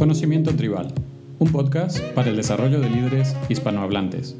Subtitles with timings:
[0.00, 0.94] Conocimiento Tribal,
[1.38, 4.34] un podcast para el desarrollo de líderes hispanohablantes.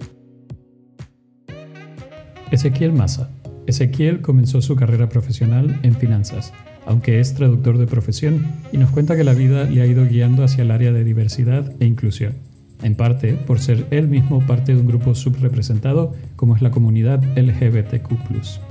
[2.50, 3.28] Ezequiel Massa.
[3.66, 6.54] Ezequiel comenzó su carrera profesional en finanzas,
[6.86, 10.44] aunque es traductor de profesión, y nos cuenta que la vida le ha ido guiando
[10.44, 12.36] hacia el área de diversidad e inclusión,
[12.82, 17.22] en parte por ser él mismo parte de un grupo subrepresentado como es la comunidad
[17.36, 18.69] LGBTQ.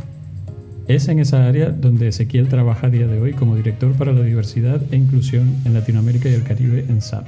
[0.89, 4.23] Es en esa área donde Ezequiel trabaja a día de hoy como director para la
[4.23, 7.27] diversidad e inclusión en Latinoamérica y el Caribe en SAP.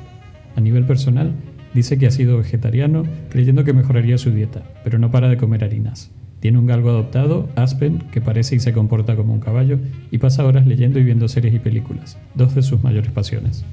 [0.55, 1.31] A nivel personal,
[1.75, 5.63] dice que ha sido vegetariano creyendo que mejoraría su dieta, pero no para de comer
[5.63, 6.09] harinas.
[6.39, 9.77] Tiene un galgo adoptado, Aspen, que parece y se comporta como un caballo,
[10.09, 13.63] y pasa horas leyendo y viendo series y películas, dos de sus mayores pasiones.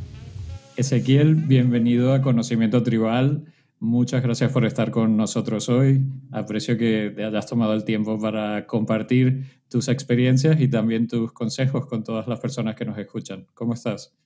[0.77, 3.47] Ezequiel, bienvenido a Conocimiento Tribal.
[3.81, 6.05] Muchas gracias por estar con nosotros hoy.
[6.33, 11.87] Aprecio que te hayas tomado el tiempo para compartir tus experiencias y también tus consejos
[11.87, 13.47] con todas las personas que nos escuchan.
[13.55, 14.17] ¿Cómo estás?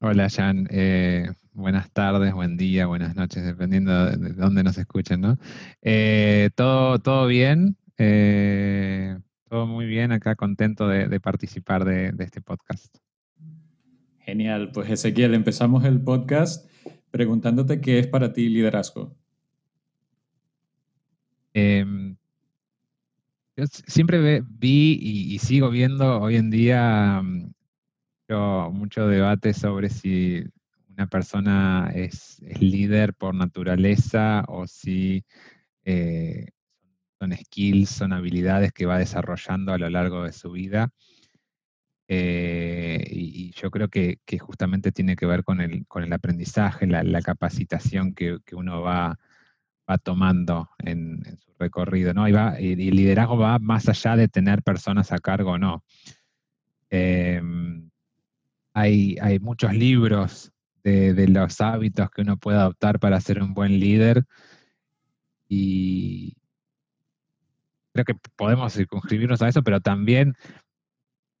[0.00, 0.66] Hola, Jan.
[0.70, 5.38] Eh, buenas tardes, buen día, buenas noches, dependiendo de dónde nos escuchen, ¿no?
[5.82, 7.76] Eh, todo, todo bien.
[7.98, 9.18] Eh,
[9.50, 10.12] todo muy bien.
[10.12, 12.96] Acá contento de, participar de este podcast.
[14.20, 14.70] Genial.
[14.72, 16.66] Pues Ezequiel, empezamos el podcast
[17.14, 19.16] preguntándote qué es para ti liderazgo.
[21.52, 22.16] Em,
[23.56, 27.52] yo siempre vi y, sigo viendo hoy en día mm,
[28.72, 30.42] mucho, debate sobre si
[30.88, 35.24] una persona es, líder por naturaleza o si
[35.84, 36.48] eh,
[37.20, 40.90] son skills, son habilidades que va desarrollando a lo largo de su vida.
[42.08, 47.22] Eh, y, yo creo que, justamente tiene que ver con el, con el aprendizaje, la,
[47.22, 49.18] capacitación que, uno va,
[49.88, 52.28] va tomando en, su recorrido, ¿no?
[52.28, 55.84] Y, va, y, el liderazgo va más allá de tener personas a cargo o no.
[56.90, 57.90] Em,
[58.74, 60.52] hay, hay, muchos libros
[60.82, 64.24] de, los hábitos que uno puede adoptar para ser un buen líder
[65.48, 66.36] y
[67.92, 70.34] creo que podemos circunscribirnos a eso, pero también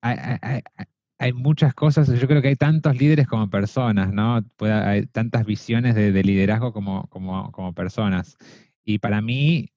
[0.04, 4.42] hay, muchas cosas, yo creo que hay tantos líderes como personas, ¿no?
[4.60, 8.36] hay tantas visiones de, liderazgo como, como, personas.
[8.84, 9.70] Y para mí,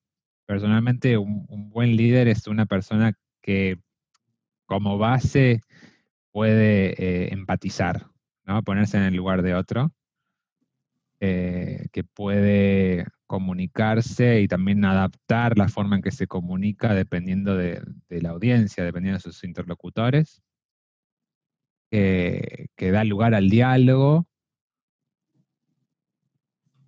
[0.46, 3.80] personalmente, un, buen líder es una persona que
[4.66, 5.62] como base
[6.32, 8.08] puede eh, empatizar,
[8.44, 8.62] ¿no?
[8.64, 9.94] Ponerse en el lugar de otro,
[11.20, 17.82] eh, que puede comunicarse y también adaptar la forma en que se comunica dependiendo de,
[18.10, 20.42] la audiencia, dependiendo de sus interlocutores,
[21.90, 24.28] que da lugar al diálogo,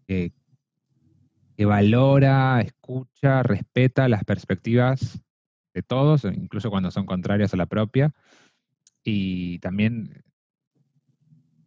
[0.09, 5.21] que, valora, escucha, respeta las perspectivas
[5.73, 8.11] de todos, incluso cuando son contrarias a la propia,
[9.03, 10.23] y también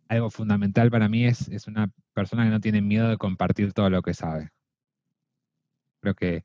[0.08, 3.90] algo fundamental para mí es, es, una persona que no tiene miedo de compartir todo
[3.90, 4.50] lo que sabe.
[6.00, 6.44] Creo que,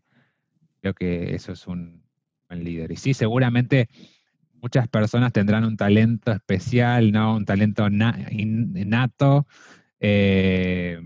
[0.82, 2.04] creo que eso es un
[2.48, 2.92] buen líder.
[2.92, 3.90] Y sí, seguramente
[4.62, 7.36] muchas personas tendrán un talento especial, ¿no?
[7.36, 9.48] Un talento innato,
[10.00, 11.00] eh,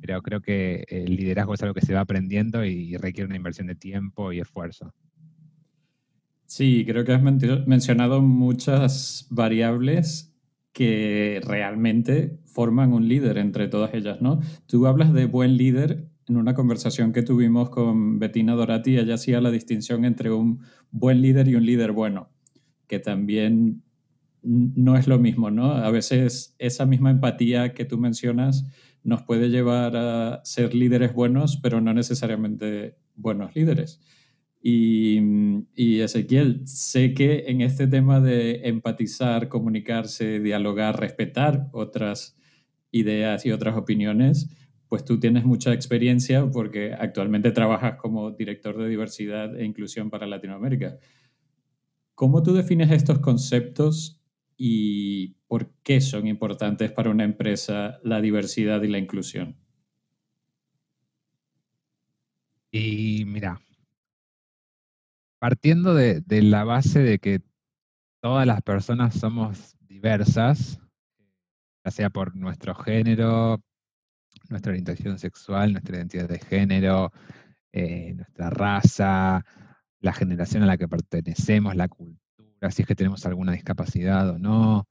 [0.00, 3.66] pero creo que el liderazgo es algo que se va aprendiendo y requiere una inversión
[3.66, 4.92] de tiempo y esfuerzo.
[6.46, 10.33] Sí, creo que has mencionado muchas variables
[10.74, 14.40] que realmente forman un líder entre todas ellas, ¿no?
[14.66, 19.40] Tú hablas de buen líder en una conversación que tuvimos con Bettina Dorati, ella hacía
[19.40, 22.28] la distinción entre un buen líder y un líder bueno,
[22.88, 23.82] que también
[24.42, 25.72] no es lo mismo, ¿no?
[25.72, 28.66] A veces esa misma empatía que tú mencionas
[29.04, 34.00] nos puede llevar a ser líderes buenos, pero no necesariamente buenos líderes.
[34.66, 35.20] Y,
[35.74, 42.34] y, Ezequiel, sé que en este tema de empatizar, comunicarse, dialogar, respetar otras
[42.90, 44.48] ideas y otras opiniones,
[44.88, 50.26] pues tú tienes mucha experiencia porque actualmente trabajas como director de diversidad e inclusión para
[50.26, 50.96] Latinoamérica.
[52.14, 54.18] ¿Cómo tú defines estos conceptos
[54.56, 59.58] y por qué son importantes para una empresa la diversidad y la inclusión?
[62.70, 63.60] Y mira,
[65.44, 67.42] partiendo de, la base de que
[68.22, 70.80] todas las personas somos diversas,
[71.84, 73.62] ya sea por nuestro género,
[74.48, 77.12] nuestra orientación sexual, nuestra identidad de género,
[77.74, 79.44] eh, nuestra raza,
[80.00, 84.38] la generación a la que pertenecemos, la cultura, si es que tenemos alguna discapacidad o
[84.38, 84.88] no,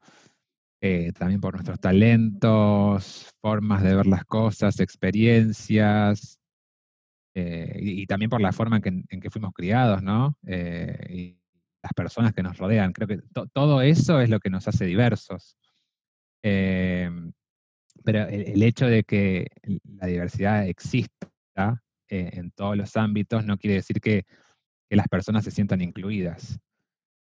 [0.82, 6.38] eh, también por nuestros talentos, formas de ver las cosas, experiencias,
[7.36, 10.38] eh, y, también por la forma en que, fuimos criados, ¿no?
[10.48, 11.38] y
[11.82, 12.94] las personas que nos rodean.
[12.94, 13.20] Creo que
[13.54, 15.58] todo eso es lo que nos hace diversos.
[16.42, 19.48] pero el, hecho de que
[20.00, 21.32] la diversidad exista
[22.14, 24.26] eh, en todos los ámbitos no quiere decir que,
[24.90, 26.60] las personas se sientan incluidas.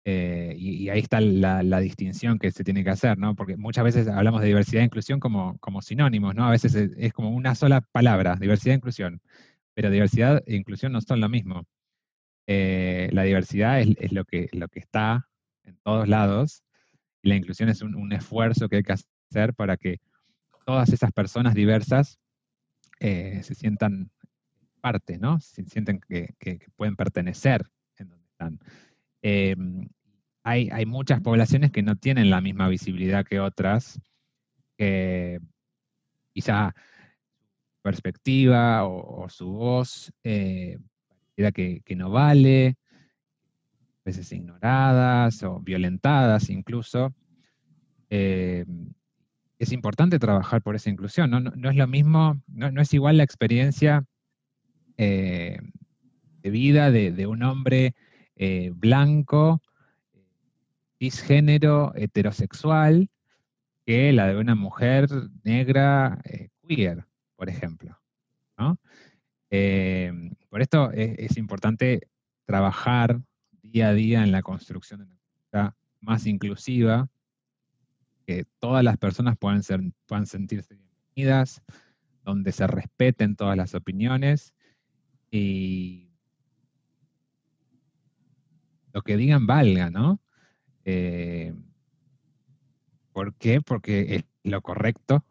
[0.05, 3.35] Eh, y, ahí está la, distinción que se tiene que hacer, ¿no?
[3.35, 6.45] Porque muchas veces hablamos de diversidad e inclusión como, como sinónimos, ¿no?
[6.45, 9.21] A veces es, como una sola palabra, diversidad e inclusión.
[9.77, 11.67] Pero diversidad e inclusión no son lo mismo.
[12.47, 15.29] Eh, la diversidad es, lo, que, lo que está
[15.61, 16.63] en todos lados
[17.21, 19.99] y la inclusión es un, esfuerzo que hay que hacer para que
[20.65, 22.17] todas esas personas diversas
[22.99, 24.09] eh, se sientan
[24.81, 25.39] parte, ¿no?
[25.41, 26.33] Se sienten que,
[26.75, 27.61] pueden pertenecer
[27.97, 28.59] en donde están.
[29.21, 29.89] Em,
[30.43, 34.01] hay, hay, muchas poblaciones que no tienen la misma visibilidad que otras,
[34.75, 35.39] que
[36.33, 36.96] quizá su
[37.87, 40.77] perspectiva o, su voz eh,
[41.53, 47.13] que, no vale, a veces ignoradas o violentadas incluso.
[48.09, 48.89] Em,
[49.57, 53.15] es importante trabajar por esa inclusión, no, no, es lo mismo, no, no, es igual
[53.17, 54.03] la experiencia
[54.97, 55.57] eh,
[56.41, 57.95] de vida de, un hombre
[58.35, 59.61] eh, blanco,
[60.99, 63.09] cisgénero, heterosexual,
[63.85, 65.07] que la de una mujer
[65.45, 67.05] negra, eh, queer,
[67.37, 67.97] por ejemplo.
[70.49, 72.09] por esto es, importante
[72.45, 73.21] trabajar
[73.61, 77.09] día a día en la construcción de una cultura más inclusiva,
[78.25, 81.61] que todas las personas puedan, ser, puedan sentirse bienvenidas,
[82.23, 84.53] donde se respeten todas las opiniones
[85.31, 86.09] y
[88.91, 90.19] lo que digan valga, ¿no?
[90.83, 91.53] Eh,
[93.13, 93.61] ¿Por qué?
[93.61, 95.23] Porque es lo correcto,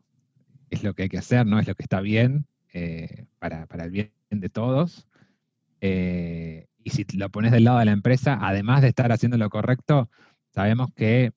[0.70, 1.58] es lo que hay que hacer, ¿no?
[1.58, 5.06] Es lo que está bien eh, para, el bien de todos.
[5.80, 9.50] Eh, y si lo pones del lado de la empresa, además de estar haciendo lo
[9.50, 10.10] correcto,
[10.50, 11.32] sabemos que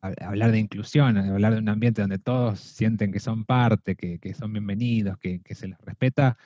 [0.00, 4.52] hablar de inclusión, hablar de un ambiente donde todos sienten que son parte, que, son
[4.52, 6.36] bienvenidos, que, que, se les respeta,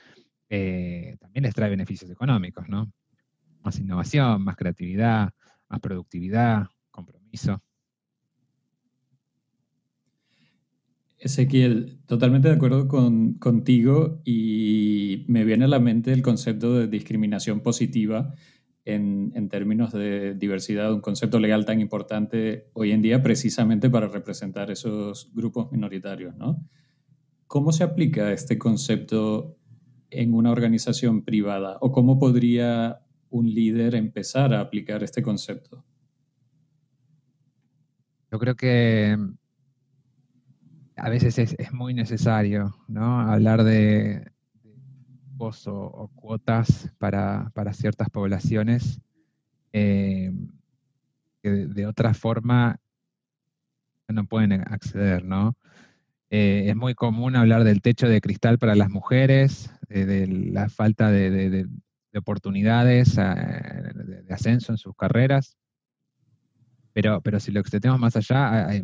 [0.49, 2.93] eh, también les trae beneficios económicos, ¿no?
[3.63, 5.31] Más innovación, más creatividad,
[5.69, 7.63] más productividad, compromiso.
[11.19, 16.89] Ezequiel, totalmente de acuerdo con, contigo y me viene a la mente el concepto de
[16.89, 18.35] discriminación positiva
[18.85, 24.09] en, en, términos de diversidad, un concepto legal tan importante hoy en día precisamente para
[24.09, 26.63] representar esos grupos minoritarios, ¿no?
[27.47, 29.57] ¿Cómo se aplica este concepto
[30.11, 31.79] en una organización privada?
[31.81, 35.85] ¿O cómo podría un líder empezar a aplicar este concepto?
[38.31, 39.17] Yo creo que
[40.97, 43.21] a veces es, muy necesario ¿no?
[43.21, 44.33] hablar de,
[45.29, 49.01] cupos o, cuotas para, ciertas poblaciones
[49.73, 50.33] eh,
[51.43, 52.81] que de, otra forma
[54.09, 55.57] no pueden acceder, ¿no?
[56.31, 61.11] Eh, es muy común hablar del techo de cristal para las mujeres, de, la falta
[61.11, 61.67] de,
[62.17, 63.23] oportunidades eh,
[64.25, 65.57] de, ascenso en sus carreras.
[66.93, 68.83] Pero, pero si lo extendemos más allá, hay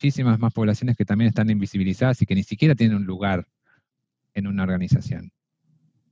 [0.00, 3.46] muchísimas más poblaciones que también están invisibilizadas y que ni siquiera tienen un lugar
[4.32, 5.30] en una organización.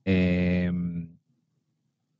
[0.04, 1.16] Em,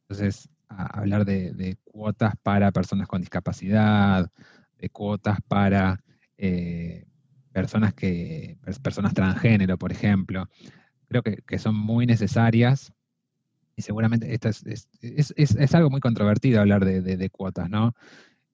[0.02, 4.30] entonces, hablar de, cuotas para personas con discapacidad,
[4.78, 6.02] de cuotas para
[6.38, 7.04] eh,
[7.52, 10.48] personas que personas transgénero, por ejemplo,
[11.06, 12.94] creo que, son muy necesarias
[13.76, 17.94] y seguramente esto es, algo muy controvertido hablar de, cuotas, ¿no?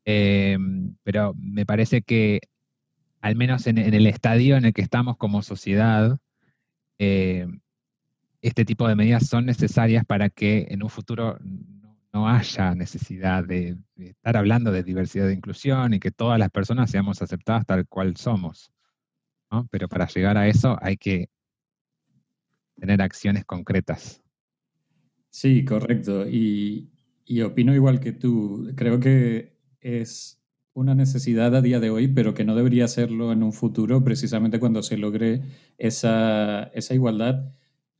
[0.05, 0.59] Eh,
[1.05, 2.41] pero me parece que
[3.25, 6.19] al menos en, el estadio en el que estamos como sociedad,
[6.99, 7.47] eh,
[8.43, 11.39] este tipo de medidas son necesarias para que en un futuro
[12.13, 16.91] no, haya necesidad de, estar hablando de diversidad e inclusión y que todas las personas
[16.91, 18.71] seamos aceptadas tal cual somos.
[19.71, 21.31] Pero para llegar a eso hay que
[22.79, 24.23] tener acciones concretas.
[25.31, 26.29] Sí, correcto.
[26.29, 26.91] Y,
[27.43, 28.71] opino igual que tú.
[28.77, 30.44] Creo que es
[30.75, 34.59] una necesidad a día de hoy, pero que no debería serlo en un futuro, precisamente
[34.59, 35.43] cuando se logre
[35.79, 37.53] esa, igualdad,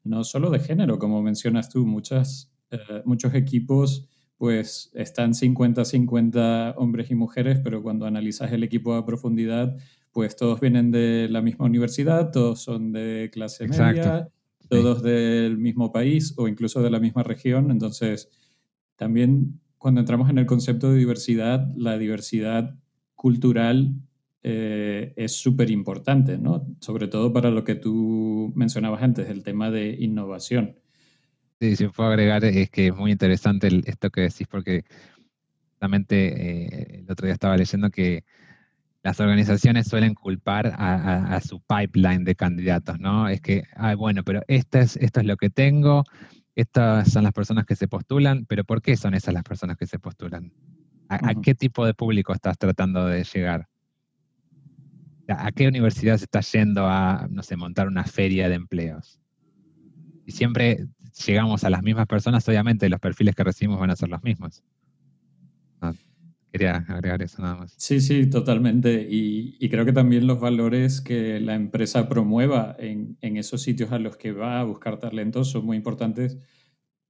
[0.03, 7.11] no solo de género, como mencionas tú, muchas, eh, muchos equipos pues están 50-50 hombres
[7.11, 9.77] y mujeres, pero cuando analizas el equipo a profundidad,
[10.11, 14.29] pues todos vienen de la misma universidad, todos son de clase media,
[14.69, 17.71] todos del mismo país o incluso de la misma región.
[17.71, 18.29] Entonces,
[18.97, 22.75] también cuando entramos en el concepto de diversidad, la diversidad
[23.15, 23.93] cultural
[24.43, 26.67] eh, es súper importante, ¿no?
[26.81, 30.79] Sobre todo para lo que tú mencionabas antes, el tema de innovación.
[31.61, 34.87] Sí, si puedo agregar, es que es muy interesante esto que decís, porque
[35.73, 38.25] justamente eh, el otro día estaba leyendo que
[39.03, 43.29] las organizaciones suelen culpar a, su pipeline de candidatos, ¿no?
[43.29, 46.05] Es que, ah, bueno, pero esto es, esto es lo que tengo,
[46.55, 49.87] estas son las personas que se postulan, pero ¿por qué son esas las personas que
[49.87, 50.53] se postulan?
[51.09, 53.69] ¿A, qué tipo de público estás tratando de llegar?
[55.29, 59.21] ¿A qué universidad se está yendo a, no sé, montar una feria de empleos?
[60.27, 60.87] Y siempre
[61.27, 64.63] llegamos a las mismas personas, obviamente los perfiles que recibimos van a ser los mismos.
[66.55, 67.75] Quería agregar eso nada más.
[67.77, 69.05] Sí, sí, totalmente.
[69.11, 73.99] Y, creo que también los valores que la empresa promueva en, en, esos sitios a
[73.99, 76.39] los que va a buscar talentos son muy importantes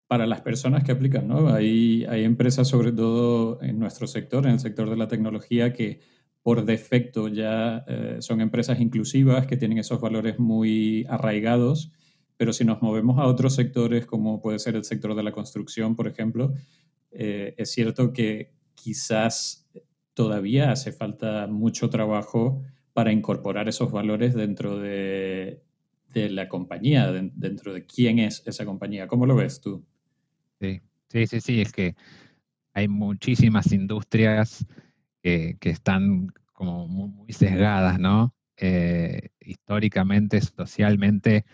[0.07, 1.29] para las personas que aplican.
[1.29, 1.53] ¿no?
[1.53, 6.01] Hay, hay empresas, sobre todo en nuestro sector, en el sector de la tecnología, que
[6.41, 11.93] por defecto ya eh, son empresas inclusivas, que tienen esos valores muy arraigados
[12.37, 15.95] pero si nos movemos a otros sectores, como puede ser el sector de la construcción,
[15.95, 16.53] por ejemplo,
[17.13, 19.67] eh, es cierto que quizás
[20.15, 22.63] todavía hace falta mucho trabajo
[22.93, 25.61] para incorporar esos valores dentro de,
[26.15, 29.09] la compañía, dentro de quién es esa compañía.
[29.09, 29.85] ¿Cómo lo ves tú?
[30.61, 31.97] Sí, sí, sí, sí, es que
[32.73, 34.65] hay muchísimas industrias
[35.23, 38.33] que, están como muy, sesgadas, ¿no?
[38.57, 41.45] Eh, históricamente, socialmente,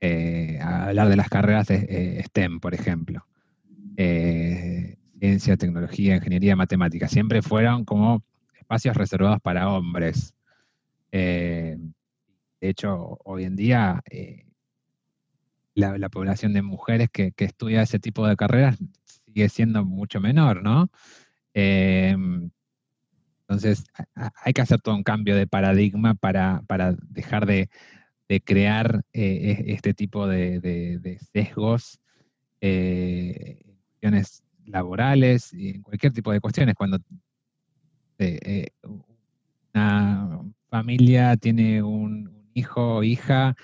[0.00, 3.26] eh, hablar de las carreras de eh, STEM, por ejemplo.
[5.20, 7.08] Ciencia, tecnología, ingeniería, matemática.
[7.08, 8.22] Siempre fueron como
[8.58, 10.34] espacios reservados para hombres.
[11.12, 11.78] de
[12.60, 14.02] hecho, hoy en día
[15.74, 20.90] la, población de mujeres que, estudia ese tipo de carreras sigue siendo mucho menor, ¿no?
[21.52, 23.84] entonces,
[24.14, 26.62] hay que hacer todo un cambio de paradigma para
[27.08, 27.68] dejar de,
[28.30, 31.98] de crear eh, e, este tipo de, sesgos
[32.60, 36.74] eh, cuestiones laborales y en cualquier tipo de cuestiones.
[36.74, 36.98] Cuando
[38.18, 38.66] eh,
[39.74, 43.56] una familia tiene un, hijo o hija,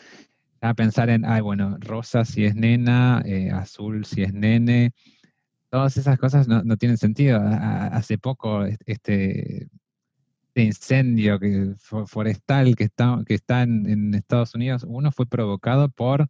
[0.60, 3.22] a pensar en, ay, bueno, rosa si es nena,
[3.52, 4.92] azul si es nene,
[5.70, 7.40] todas esas cosas no, no tienen sentido.
[7.42, 9.68] hace poco este,
[10.54, 11.74] incendio que,
[12.06, 16.28] forestal que está, que está en, Estados Unidos, uno fue provocado por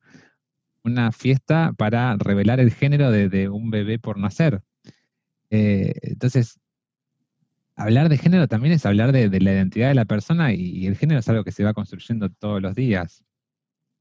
[0.86, 4.62] una fiesta para revelar el género de, un bebé por nacer.
[5.50, 6.58] Eh, entonces,
[7.74, 11.20] hablar de género también es hablar de, la identidad de la persona y, el género
[11.20, 13.24] es algo que se va construyendo todos los días.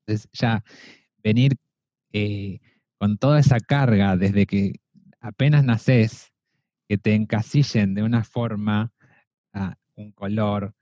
[0.06, 0.64] Entonces, ya
[1.24, 1.58] venir
[2.14, 2.60] eh,
[2.98, 4.76] con toda esa carga desde que
[5.20, 6.32] apenas naces,
[6.88, 8.92] que te encasillen de una forma
[9.96, 10.76] un color,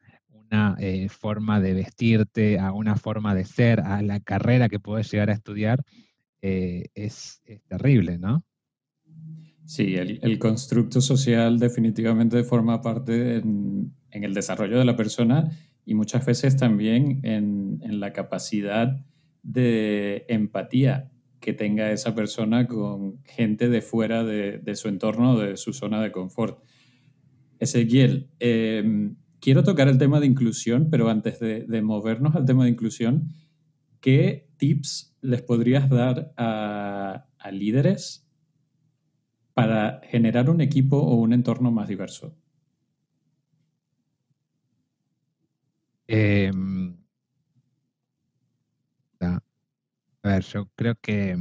[0.53, 5.11] una eh, forma de vestirte, a una forma de ser, a la carrera que puedes
[5.11, 5.83] llegar a estudiar,
[6.41, 8.43] eh, es, terrible, ¿no?
[9.65, 15.49] Sí, el, constructo social definitivamente forma parte en, el desarrollo de la persona
[15.85, 19.03] y muchas veces también en, la capacidad
[19.41, 25.73] de empatía que tenga esa persona con gente de fuera de, su entorno, de su
[25.73, 26.61] zona de confort.
[27.59, 32.69] Ezequiel, em, quiero tocar el tema de inclusión, pero antes de, movernos al tema de
[32.69, 33.27] inclusión,
[33.99, 38.25] ¿qué tips les podrías dar a, líderes
[39.53, 42.37] para generar un equipo o un entorno más diverso?
[46.07, 46.95] Em,
[49.19, 49.41] a
[50.23, 51.37] ver, yo creo que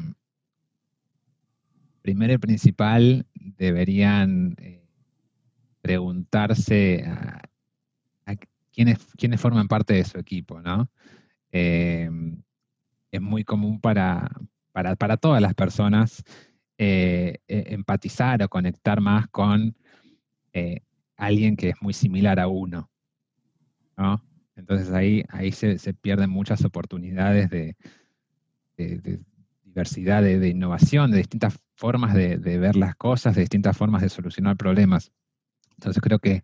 [2.03, 4.85] primero y principal deberían eh,
[5.83, 7.52] preguntarse a,
[8.73, 10.91] quiénes, forman parte de su equipo, ¿no?
[11.53, 12.11] Eh,
[13.11, 14.31] es muy común para,
[14.73, 16.25] para, todas las personas
[16.79, 19.77] eh, e, empatizar o conectar más con
[20.55, 20.81] eh,
[21.17, 22.91] alguien que es muy similar a uno,
[23.97, 24.25] ¿no?
[24.57, 27.77] Entonces ahí, ahí se, pierden muchas oportunidades de,
[29.65, 34.57] diversidad, de, innovación, de distintas formas de, ver las cosas, de distintas formas de solucionar
[34.57, 35.11] problemas.
[35.79, 36.43] Entonces creo que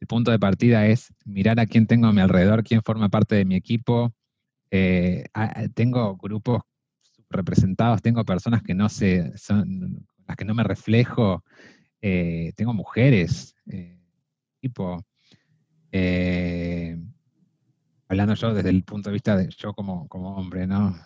[0.00, 3.34] el punto de partida es mirar a quién tengo a mi alrededor, quién forma parte
[3.34, 4.12] de mi equipo.
[4.70, 5.26] Eh,
[5.74, 6.62] tengo grupos
[7.28, 11.44] representados, tengo personas que no se, son las que no me reflejo,
[12.00, 14.00] eh, tengo mujeres, eh,
[14.60, 15.04] tipo,
[18.08, 20.96] hablando yo desde el punto de vista de yo como, como hombre, ¿no?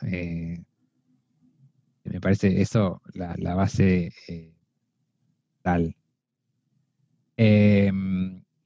[2.05, 4.13] me parece eso la, la base
[5.63, 5.97] tal.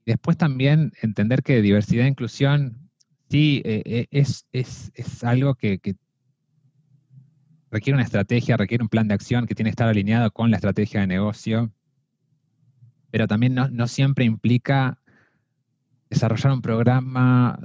[0.09, 2.89] Después también entender que diversidad e inclusión
[3.29, 5.79] sí eh, eh, es, algo que,
[7.69, 10.57] requiere una estrategia, requiere un plan de acción que tiene que estar alineado con la
[10.57, 11.71] estrategia de negocio,
[13.11, 14.97] pero también no, siempre implica
[16.09, 17.59] desarrollar un programa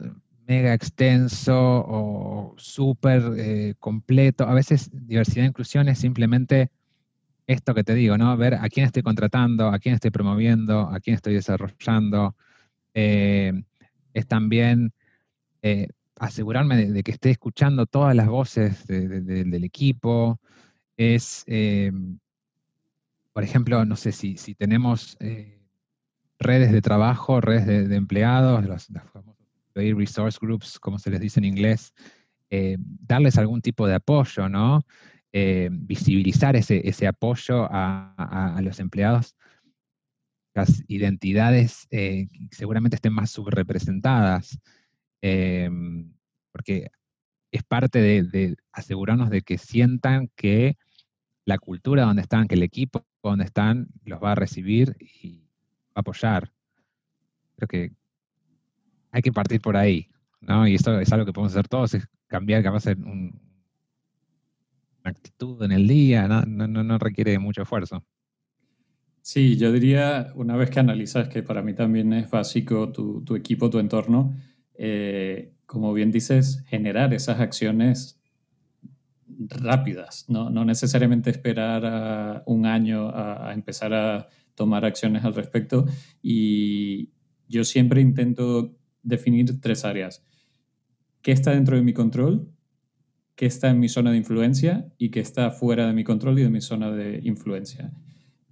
[0.47, 4.45] mega extenso o súper eh, completo.
[4.45, 6.71] A veces diversidad e inclusión es simplemente
[7.47, 8.37] esto que te digo, ¿no?
[8.37, 12.37] Ver a quién estoy contratando, a quién estoy promoviendo, a quién estoy desarrollando.
[12.95, 13.53] Eh,
[14.13, 14.93] es también
[15.63, 20.41] eh, asegurarme de, que esté escuchando todas las voces del equipo.
[20.97, 21.45] Es,
[23.33, 25.19] por ejemplo, no sé si, si tenemos
[26.39, 29.35] redes de trabajo, redes de, empleados, los, famosos
[29.75, 31.93] resource groups, como se les dice en inglés,
[32.51, 34.87] eh, darles algún tipo de apoyo, ¿no?
[35.37, 39.35] Eh, visibilizar ese, ese apoyo a, los empleados,
[40.55, 44.61] las identidades eh, seguramente estén más subrepresentadas,
[46.53, 46.89] porque
[47.51, 50.77] es parte de, asegurarnos de que sientan que
[51.45, 55.49] la cultura donde están, que el equipo donde están los va a recibir y
[55.89, 56.53] va a apoyar.
[57.57, 57.93] Creo que
[59.11, 60.09] hay que partir por ahí,
[60.41, 60.69] ¿no?
[60.69, 63.33] Y eso es algo que podemos hacer todos, es cambiar capaz una
[65.11, 68.05] actitud en el día, no, no, requiere mucho esfuerzo.
[69.21, 73.71] Sí, yo diría, una vez que analizas que para mí también es básico tu, equipo,
[73.71, 74.35] tu entorno,
[74.75, 78.21] eh, como bien dices, generar esas acciones
[79.27, 85.87] rápidas, no, necesariamente esperar un año a, empezar a tomar acciones al respecto.
[86.23, 87.11] Y
[87.49, 90.25] yo siempre intento definir tres áreas.
[91.23, 92.54] ¿Qué está dentro de mi control?
[93.37, 94.87] ¿Qué está en mi zona de influencia?
[94.99, 97.93] Y qué está fuera de mi control y de mi zona de influencia.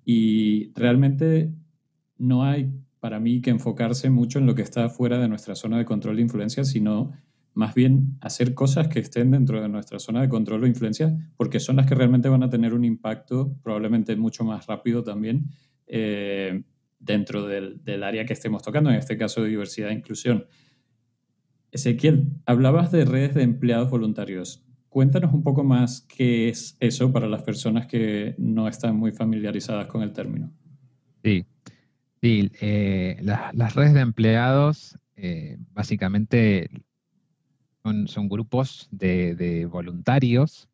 [0.05, 1.53] Y realmente
[2.19, 5.79] no hay para mí que enfocarse mucho en lo que está fuera de nuestra zona
[5.79, 7.13] de control e influencia, sino
[7.55, 11.61] más bien hacer cosas que estén dentro de nuestra zona de control o influencia, porque
[11.61, 15.51] son las que realmente van a tener un impacto probablemente mucho más rápido también
[15.87, 16.63] eh,
[16.99, 20.47] dentro del, área que estemos tocando, en este caso de diversidad e inclusión.
[21.73, 24.65] Ezequiel, hablabas de redes de empleados voluntarios.
[24.93, 29.87] Cuéntanos un poco más qué es eso para las personas que no están muy familiarizadas
[29.87, 30.53] con el término.
[31.25, 31.47] Sí,
[32.21, 36.69] sí eh, las redes de empleados eh, básicamente
[37.83, 40.69] son, grupos de voluntarios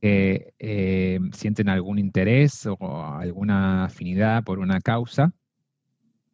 [0.00, 5.32] que eh, sienten algún interés o alguna afinidad por una causa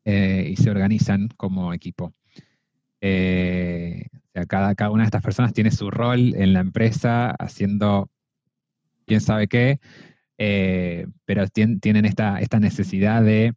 [0.02, 2.14] y se organizan como equipo.
[3.00, 4.06] Eh,
[4.44, 8.10] cada, cada una de estas personas tiene su rol en la empresa haciendo
[9.06, 9.80] quién sabe qué,
[11.24, 13.54] pero tienen esta, esta, necesidad de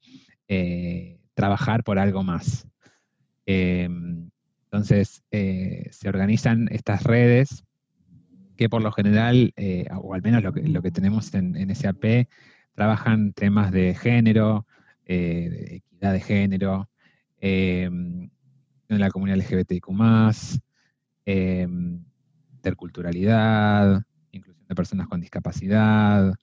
[1.33, 2.67] trabajar por algo más.
[3.45, 7.65] entonces, se organizan estas redes
[8.59, 11.73] que por lo general, eh, o al menos lo que, lo que tenemos en, en,
[11.73, 12.27] SAP,
[12.73, 14.67] trabajan temas de género,
[15.05, 16.89] eh, de equidad de género,
[17.39, 18.29] em,
[18.89, 19.87] en la comunidad LGBTIQ,
[21.25, 22.03] em,
[22.55, 26.33] interculturalidad, inclusión de personas con discapacidad,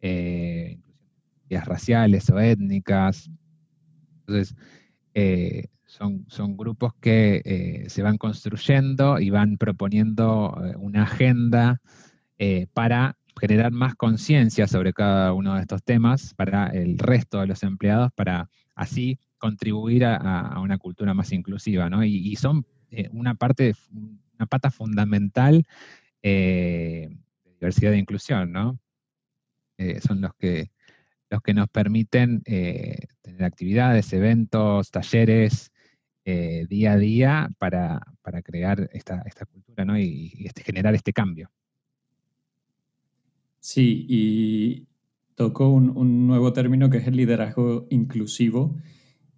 [0.00, 0.78] eh,
[1.50, 3.30] raciales o étnicas.
[4.20, 4.54] Entonces,
[5.88, 11.80] son, grupos que eh, se van construyendo y van proponiendo eh, una agenda
[12.38, 17.46] eh, para generar más conciencia sobre cada uno de estos temas para el resto de
[17.46, 22.04] los empleados, para así contribuir a, una cultura más inclusiva, ¿no?
[22.04, 22.66] Y, son
[23.12, 25.66] una parte, una pata fundamental
[26.22, 28.78] de diversidad e inclusión, ¿no?
[30.00, 30.70] son los que,
[31.30, 35.70] los que nos permiten tener actividades, eventos, talleres,
[36.30, 38.02] eh, día a día para,
[38.44, 39.98] crear esta, cultura ¿no?
[39.98, 41.50] y, este, generar este cambio.
[43.60, 44.86] Sí, y
[45.36, 48.76] tocó un, nuevo término que es el liderazgo inclusivo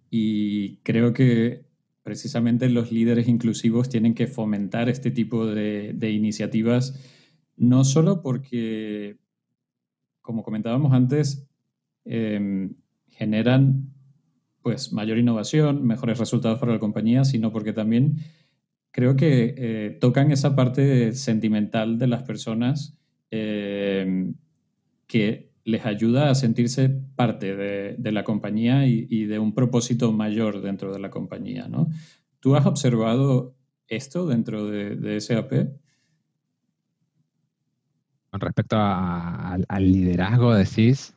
[0.09, 1.63] y creo que
[2.03, 6.99] precisamente los líderes inclusivos tienen que fomentar este tipo de, iniciativas,
[7.57, 9.17] no solo porque,
[10.21, 11.47] como comentábamos antes,
[12.05, 12.75] em,
[13.09, 13.93] generan
[14.61, 18.17] pues mayor innovación, mejores resultados para la compañía, sino porque también
[18.91, 22.97] creo que eh, tocan esa parte sentimental de las personas
[23.31, 24.31] eh,
[25.07, 30.91] que les ayuda a sentirse parte de, la compañía y, de un propósito mayor dentro
[30.91, 31.67] de la compañía.
[31.67, 31.87] ¿no?
[32.39, 33.55] ¿Tú has observado
[33.87, 35.51] esto dentro de, SAP?
[38.31, 41.13] Con respecto al liderazgo, decís,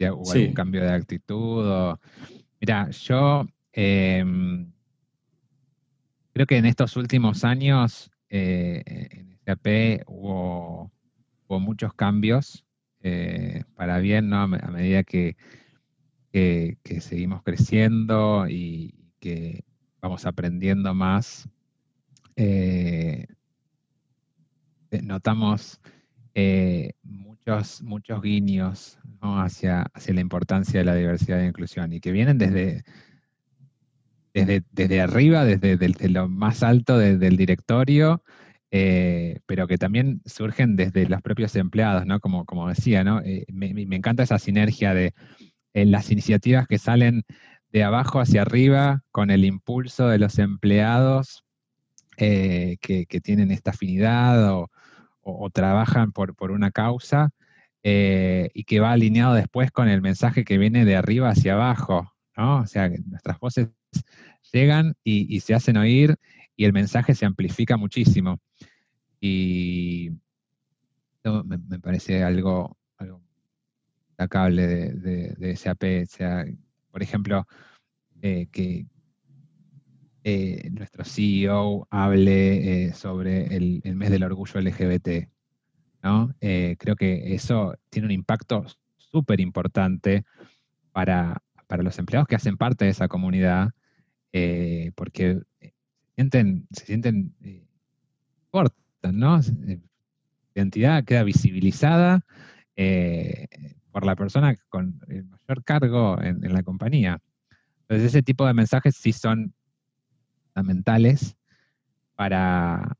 [0.00, 1.66] ¿hubo algún cambio de actitud?
[1.66, 2.00] O...
[2.60, 4.70] Mira, yo em,
[6.32, 10.92] creo que en estos últimos años eh, en SAP hubo,
[11.48, 12.66] muchos cambios
[13.02, 14.42] eh, para bien, ¿no?
[14.42, 15.36] A, medida que,
[17.00, 19.64] seguimos creciendo y que
[20.00, 21.48] vamos aprendiendo más,
[22.36, 23.26] eh,
[24.90, 25.80] eh, notamos
[27.02, 32.38] muchos, muchos guiños hacia, hacia la importancia de la diversidad e inclusión y que vienen
[32.38, 32.84] desde,
[34.32, 38.22] desde, arriba, desde, lo más alto del directorio,
[38.70, 42.20] pero que también surgen desde los propios empleados, ¿no?
[42.20, 43.22] Como, como decía, ¿no?
[43.52, 45.14] me, me, encanta esa sinergia de
[45.74, 47.24] las iniciativas que salen
[47.72, 51.44] de abajo hacia arriba con el impulso de los empleados
[52.20, 57.30] eh, que, tienen esta afinidad o, trabajan por, una causa
[57.84, 62.12] eh, y que va alineado después con el mensaje que viene de arriba hacia abajo,
[62.36, 62.60] ¿no?
[62.60, 63.68] O sea, nuestras voces
[64.52, 66.16] llegan y, se hacen oír
[66.58, 68.40] y el mensaje se amplifica muchísimo.
[69.20, 70.10] Y
[71.44, 73.22] me, parece algo, algo
[74.08, 76.04] destacable de, SAP.
[76.06, 76.44] Sea,
[76.90, 77.46] por ejemplo,
[78.22, 78.86] eh, que
[80.24, 85.28] eh, nuestro CEO hable eh, sobre el, mes del orgullo LGBT.
[86.02, 86.34] ¿no?
[86.40, 88.64] creo que eso tiene un impacto
[88.96, 90.24] súper importante
[90.90, 91.40] para,
[91.78, 93.70] los empleados que hacen parte de esa comunidad,
[94.96, 95.40] porque
[96.18, 97.32] se sienten, se sienten
[99.12, 99.38] ¿no?
[99.38, 99.78] La
[100.52, 102.24] identidad queda visibilizada
[103.92, 107.22] por la persona con el mayor cargo en, la compañía.
[107.82, 109.54] Entonces ese tipo de mensajes sí son
[110.52, 111.36] fundamentales
[112.16, 112.96] para,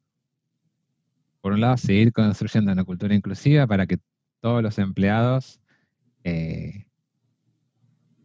[1.40, 3.98] por un lado, seguir construyendo una cultura inclusiva para que
[4.40, 5.61] todos los empleados
[6.22, 6.87] eh,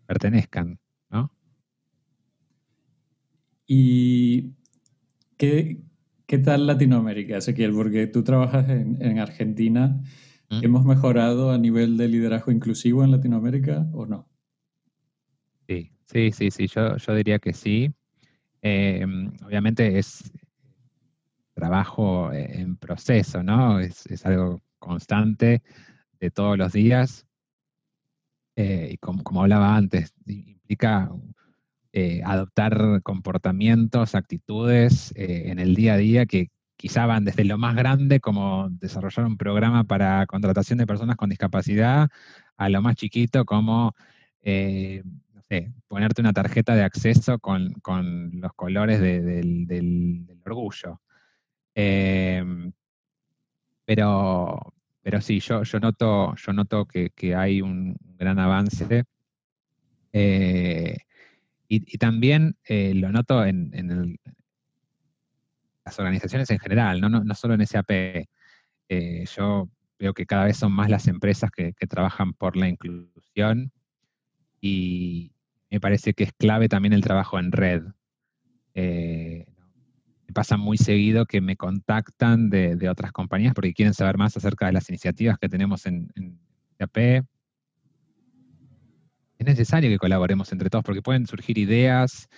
[0.06, 0.80] pertenezcan,
[1.10, 1.32] ¿no?
[3.66, 4.54] ¿Y
[5.38, 5.82] qué,
[6.44, 7.74] tal Latinoamérica, Ezequiel?
[7.74, 10.02] Porque tú trabajas en Argentina.
[10.62, 14.30] ¿Hemos mejorado a nivel de liderazgo inclusivo en Latinoamérica o no?
[15.68, 17.92] Sí, sí, sí, sí, yo, yo diría que sí.
[18.62, 20.32] Em, obviamente es
[21.54, 23.80] trabajo en proceso, ¿no?
[23.80, 25.62] Es, algo constante
[26.20, 27.26] de todos los días.
[28.56, 31.10] Eh, y como, hablaba antes, implica
[31.96, 37.58] eh, adoptar comportamientos, actitudes eh, en el día a día que, quizá van desde lo
[37.58, 42.10] más grande, como desarrollar un programa para contratación de personas con discapacidad,
[42.58, 43.96] a lo más chiquito, como
[44.42, 45.04] eh,
[45.88, 47.74] ponerte una tarjeta de acceso con,
[48.34, 51.00] los colores del, orgullo.
[51.76, 52.74] Em,
[53.86, 59.06] pero, pero sí, yo, yo noto, yo noto que, hay un gran avance.
[61.76, 64.20] Y, también eh, lo noto en,
[65.86, 67.92] las organizaciones en general, no, no, solo en SAP.
[68.90, 73.72] Eh, yo veo que cada vez son más las empresas que, trabajan por la inclusión
[74.62, 75.32] y
[75.70, 77.84] me parece que es clave también el trabajo en red.
[78.76, 79.46] Eh,
[80.28, 84.68] me pasa muy seguido que me contactan de, otras compañías porque quieren saber más acerca
[84.68, 86.40] de las iniciativas que tenemos en, en
[86.78, 87.26] SAP.
[89.44, 92.30] Es necesario que colaboremos entre todos porque pueden surgir ideas,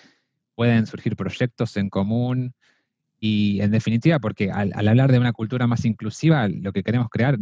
[0.56, 2.56] pueden surgir proyectos en común,
[3.20, 7.38] y en definitiva, porque al, hablar de una cultura más inclusiva, lo que queremos crear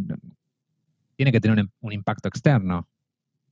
[1.16, 2.90] tiene que tener un, impacto externo,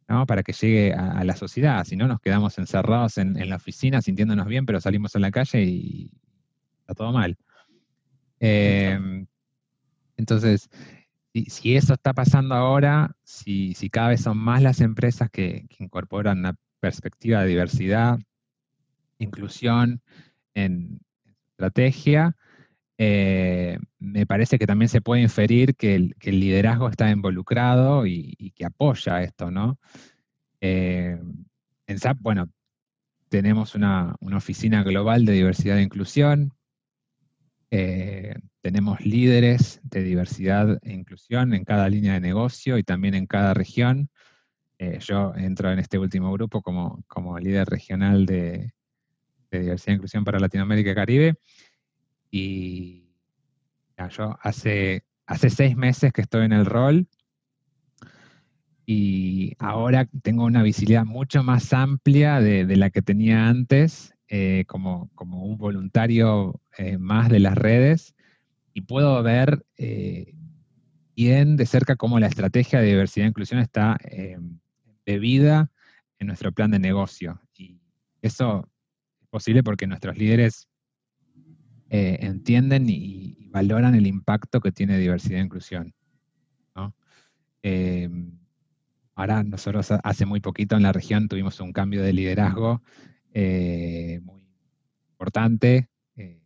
[0.07, 0.25] ¿no?
[0.25, 1.85] Para que llegue a, la sociedad.
[1.85, 5.63] Si no, nos quedamos encerrados en, la oficina sintiéndonos bien, pero salimos a la calle
[5.63, 6.11] y
[6.81, 7.37] está todo mal.
[8.39, 9.25] Em,
[10.17, 10.69] entonces,
[11.33, 16.55] si, eso está pasando ahora, si, cada vez son más las empresas que, incorporan una
[16.79, 18.19] perspectiva de diversidad,
[19.19, 20.01] inclusión
[20.53, 20.99] en,
[21.51, 22.35] estrategia,
[22.97, 28.65] eh, me parece que también se puede inferir que el, liderazgo está involucrado y, que
[28.65, 29.79] apoya esto, ¿no?
[30.59, 31.19] Eh,
[31.87, 32.49] en SAP, bueno,
[33.29, 36.53] tenemos una, oficina global de diversidad e inclusión,
[37.71, 43.25] eh, tenemos líderes de diversidad e inclusión en cada línea de negocio y también en
[43.25, 44.09] cada región.
[44.99, 48.73] yo entro en este último grupo como, como líder regional de,
[49.51, 51.35] de diversidad e inclusión para Latinoamérica y Caribe.
[52.31, 53.11] Y
[54.09, 57.07] yo hace, hace seis meses que estoy en el rol
[58.85, 65.09] y ahora tengo una visibilidad mucho más amplia de, la que tenía antes, eh, como,
[65.13, 68.15] como, un voluntario eh, más de las redes,
[68.73, 70.33] y puedo ver eh,
[71.17, 73.97] bien de cerca cómo la estrategia de diversidad e inclusión está
[75.05, 75.69] bebida
[76.17, 77.41] en nuestro plan de negocio.
[77.57, 77.81] Y
[78.21, 78.69] eso
[79.29, 80.69] posible porque nuestros líderes
[81.89, 85.93] eh, entienden y, valoran el impacto que tiene diversidad e inclusión.
[87.63, 88.09] Eh,
[89.13, 92.81] ahora nosotros hace muy poquito en la región tuvimos un cambio de liderazgo
[93.33, 94.41] eh, muy
[95.11, 95.89] importante.
[96.15, 96.41] Eh,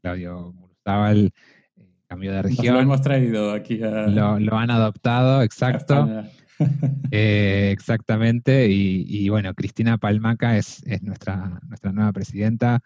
[0.00, 1.32] Claudio Muruzábal
[1.76, 2.74] eh, cambió de región.
[2.74, 4.06] lo hemos traído aquí a...
[4.06, 6.24] Lo, han adoptado, exacto.
[7.10, 8.68] exactamente.
[8.68, 12.82] Y, bueno, Cristina Palmaca es, nuestra, nuestra nueva presidenta.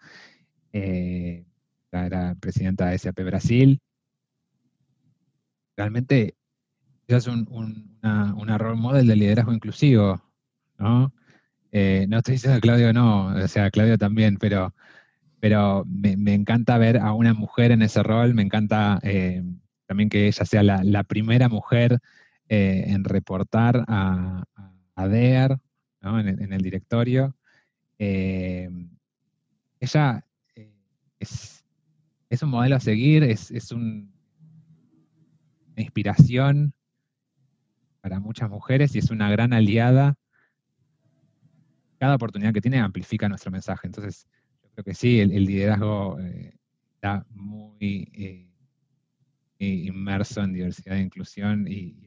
[0.71, 3.79] era presidenta de SAP Brasil.
[5.77, 6.35] Realmente
[7.07, 10.21] es un, una, una role model de liderazgo inclusivo,
[10.77, 11.13] ¿no?
[11.77, 14.73] Eh, no estoy diciendo que Claudio no, o sea, Claudio también, pero,
[15.41, 19.43] pero me, encanta ver a una mujer en ese rol, me encanta eh,
[19.85, 21.99] también que ella sea la, primera mujer
[22.47, 24.45] eh, en reportar a,
[24.95, 25.57] a DER
[26.01, 27.35] en, el directorio.
[27.97, 28.55] ella
[31.19, 31.65] es,
[32.29, 34.13] es, un modelo a seguir, es, es un,
[35.73, 36.73] una inspiración
[37.99, 40.15] para muchas mujeres y es una gran aliada
[41.97, 43.87] cada oportunidad que tiene amplifica nuestro mensaje.
[43.87, 44.27] Entonces,
[44.63, 46.57] yo creo que sí, el, liderazgo eh,
[46.95, 48.47] está muy eh,
[49.59, 52.05] inmerso en diversidad e inclusión y,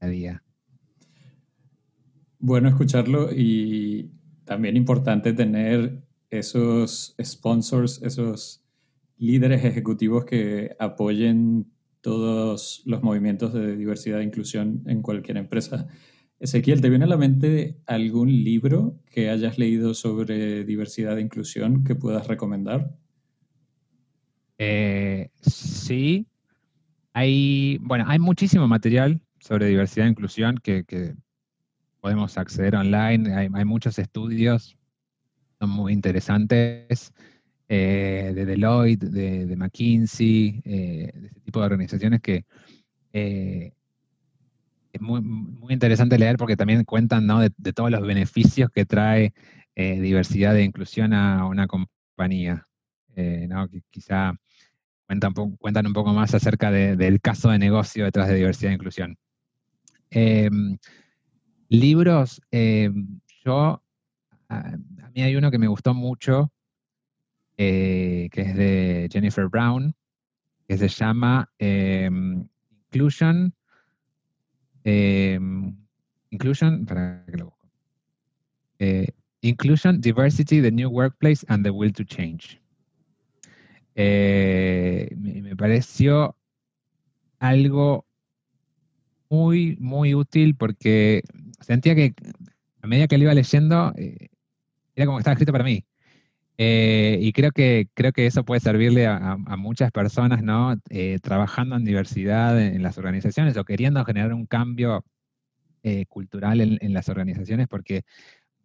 [0.00, 0.42] a día.
[2.38, 4.10] Bueno escucharlo y
[4.44, 8.62] también importante tener esos sponsors, esos
[9.16, 11.66] líderes ejecutivos que apoyen
[12.00, 15.88] todos los movimientos de diversidad e inclusión en cualquier empresa.
[16.38, 21.82] Ezequiel, ¿te viene a la mente algún libro que hayas leído sobre diversidad e inclusión
[21.82, 22.94] que puedas recomendar?
[24.58, 26.26] Eh, sí,
[27.14, 31.14] hay, bueno, hay muchísimo material sobre diversidad e inclusión que,
[32.00, 33.34] podemos acceder online.
[33.34, 34.76] Hay, muchos estudios,
[35.58, 37.12] son muy interesantes,
[37.68, 42.44] eh, de Deloitte, de, McKinsey, eh, de ese tipo de organizaciones que
[44.96, 49.34] es muy, muy, interesante leer porque también cuentan de, todos los beneficios que trae
[49.74, 52.66] eh, diversidad e inclusión a una compañía.
[53.14, 54.34] Eh, que quizá
[55.06, 59.18] cuentan, cuentan, un poco más acerca del caso de negocio detrás de diversidad e inclusión.
[60.10, 60.78] Em,
[61.68, 63.82] libros, em, yo,
[64.48, 64.76] a,
[65.14, 66.52] mí hay uno que me gustó mucho,
[67.56, 69.94] eh, que es de Jennifer Brown,
[70.68, 73.55] que se llama em, Inclusion
[74.88, 75.74] Em,
[76.30, 77.68] inclusion, para que lo busco.
[78.78, 79.08] Eh,
[79.40, 82.60] inclusion, Diversity, the New Workplace and the Will to Change.
[83.96, 86.36] Eh, me, pareció
[87.40, 88.06] algo
[89.28, 91.22] muy, muy útil porque
[91.60, 92.14] sentía que
[92.80, 94.28] a medida que lo iba leyendo, eh,
[94.94, 95.85] era como que estaba escrito para mí.
[96.58, 100.76] Eh, y creo que, creo que eso puede servirle a, muchas personas, ¿no?
[100.88, 105.04] Eh, trabajando en diversidad en, las organizaciones o queriendo generar un cambio
[105.82, 108.02] eh, cultural en, las organizaciones, porque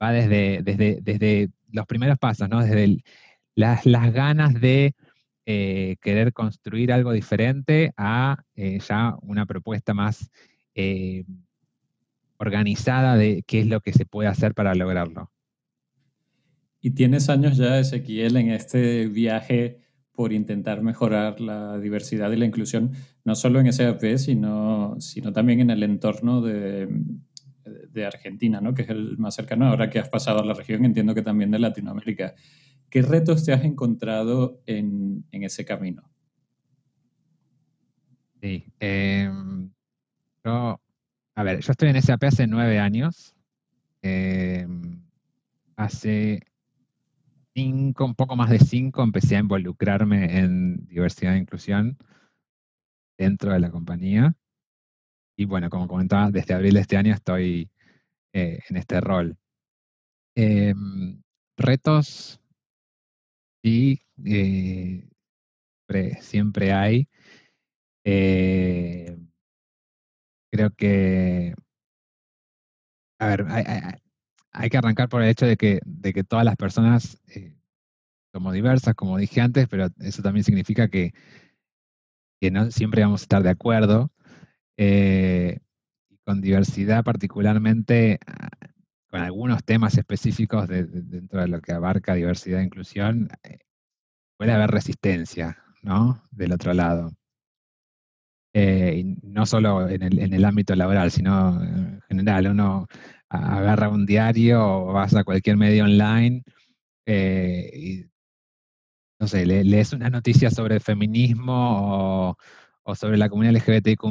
[0.01, 2.61] va desde, desde, desde los primeros pasos, ¿no?
[2.61, 3.03] Desde
[3.55, 4.95] las, las, ganas de
[5.45, 10.29] querer construir algo diferente a ya una propuesta más
[12.37, 15.29] organizada de qué es lo que se puede hacer para lograrlo.
[16.81, 19.77] Y tienes años ya, Ezequiel, en este viaje
[20.11, 22.91] por intentar mejorar la diversidad y la inclusión,
[23.23, 26.89] no solo en SAP, sino, sino también en el entorno de,
[27.91, 28.73] de Argentina, ¿no?
[28.73, 29.67] que es el más cercano.
[29.67, 32.33] Ahora que has pasado a la región, entiendo que también de Latinoamérica.
[32.89, 36.03] ¿Qué retos te has encontrado en, en ese camino?
[38.41, 38.65] Sí.
[38.79, 39.69] Em,
[40.43, 40.81] yo,
[41.35, 43.35] a ver, yo estoy en SAP hace nueve años.
[44.01, 45.01] Em,
[45.75, 46.41] hace
[47.53, 51.97] cinco, un poco más de cinco, empecé a involucrarme en diversidad e inclusión
[53.17, 54.35] dentro de la compañía.
[55.37, 57.69] Y bueno, como comentaba, desde abril de este año estoy
[58.33, 59.37] eh, en este rol.
[60.35, 61.21] Em,
[61.57, 62.39] retos,
[63.63, 65.07] sí, eh,
[66.21, 67.07] siempre, hay.
[68.03, 69.17] Eh,
[70.51, 71.53] creo que,
[73.19, 74.10] a ver, hay, hay
[74.51, 77.55] que arrancar por el hecho de que, de que todas las personas eh,
[78.33, 81.13] somos diversas, como dije antes, pero eso también significa que,
[82.51, 84.11] no siempre vamos a estar de acuerdo.
[84.77, 85.59] Eh,
[86.23, 88.49] con diversidad particularmente, ah,
[89.07, 93.59] con algunos temas específicos dentro de lo que abarca diversidad e inclusión, eh,
[94.37, 96.23] puede haber resistencia, ¿no?
[96.31, 97.13] Del otro lado.
[98.53, 102.47] y no solo en el, en el ámbito laboral, sino en general.
[102.47, 102.87] Uno
[103.31, 106.43] agarra un diario o vas a cualquier medio online
[107.05, 108.05] eh, y,
[109.19, 112.35] no sé, lees una noticia sobre el feminismo
[112.83, 114.03] o, sobre la comunidad LGBTQ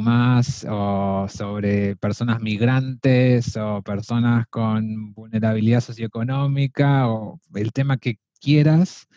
[0.69, 9.07] o sobre personas migrantes o personas con vulnerabilidad socioeconómica o el tema que, quieras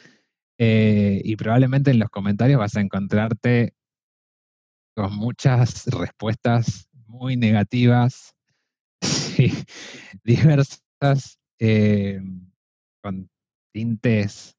[0.59, 3.75] eh, y probablemente en los comentarios vas a encontrarte
[4.95, 8.34] con muchas respuestas muy negativas,
[10.25, 12.21] diversas, eh,
[13.03, 13.29] con
[13.73, 14.57] tintes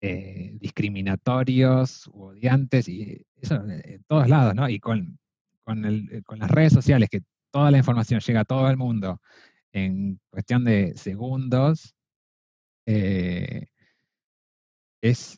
[0.00, 4.68] eh, discriminatorios u odiantes, y eso en todos lados, ¿no?
[4.68, 5.18] Y con,
[5.64, 9.20] con, las redes sociales, que toda la información llega a todo el mundo
[9.72, 11.94] en cuestión de segundos,
[12.86, 13.68] es,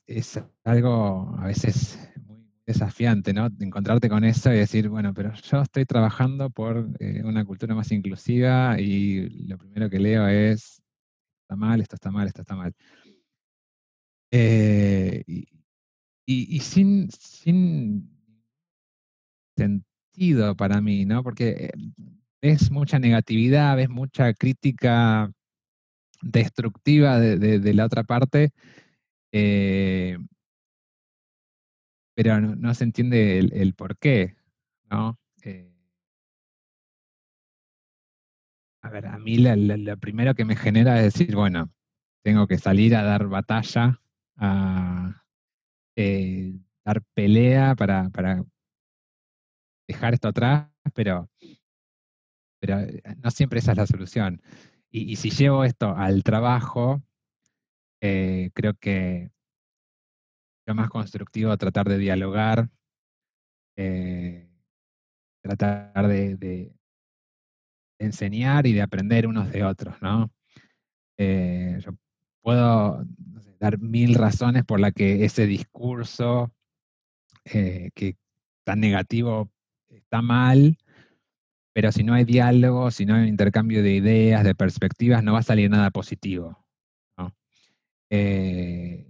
[0.07, 2.10] es, algo a veces
[2.73, 3.49] desafiante, ¿no?
[3.61, 7.91] Encontrarte con eso y decir, bueno, pero yo estoy trabajando por eh, una cultura más
[7.93, 10.83] inclusiva y lo primero que leo es,
[11.43, 12.75] está mal, esto está mal, esto está mal.
[14.33, 15.25] Eh,
[16.27, 18.09] y, sin, sin
[19.57, 21.23] sentido para mí, ¿no?
[21.25, 21.71] Porque eh,
[22.41, 25.33] ves mucha negatividad, ves mucha crítica
[26.23, 28.53] destructiva de la otra parte
[32.23, 34.37] pero no, se entiende el, por qué,
[34.91, 35.19] ¿no?
[35.43, 35.73] Eh,
[38.83, 41.73] a ver, a mí lo primero que me genera es decir, bueno,
[42.23, 44.03] tengo que salir a dar batalla,
[44.37, 45.25] a
[45.97, 48.11] eh, dar pelea para,
[49.89, 51.31] dejar esto atrás, pero,
[52.61, 52.81] pero
[53.17, 54.43] no siempre esa es la solución.
[54.91, 57.03] y si llevo esto al trabajo,
[58.03, 59.31] eh, creo que
[60.67, 62.69] más constructivo tratar de dialogar,
[63.77, 64.49] eh,
[65.43, 66.73] tratar de,
[67.99, 70.31] enseñar y de aprender unos de otros, ¿no?
[71.19, 71.93] Eh, yo
[72.41, 73.05] puedo
[73.59, 76.53] dar mil razones por las que ese discurso
[77.45, 78.17] que
[78.65, 79.51] tan negativo
[79.89, 80.79] está mal,
[81.73, 85.41] pero si no hay diálogo, si no hay intercambio de ideas, de perspectivas, no va
[85.41, 86.65] a salir nada positivo.
[88.13, 89.07] Eh,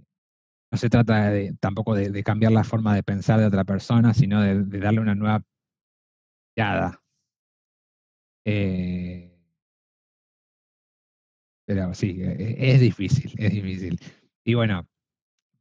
[0.71, 4.79] no se trata tampoco de, cambiar la forma de pensar de otra persona, sino de,
[4.79, 5.43] darle una nueva
[6.55, 7.03] mirada.
[8.45, 9.37] Eh,
[11.65, 13.99] pero sí, e, e, es, difícil, es difícil.
[14.45, 14.87] Y bueno,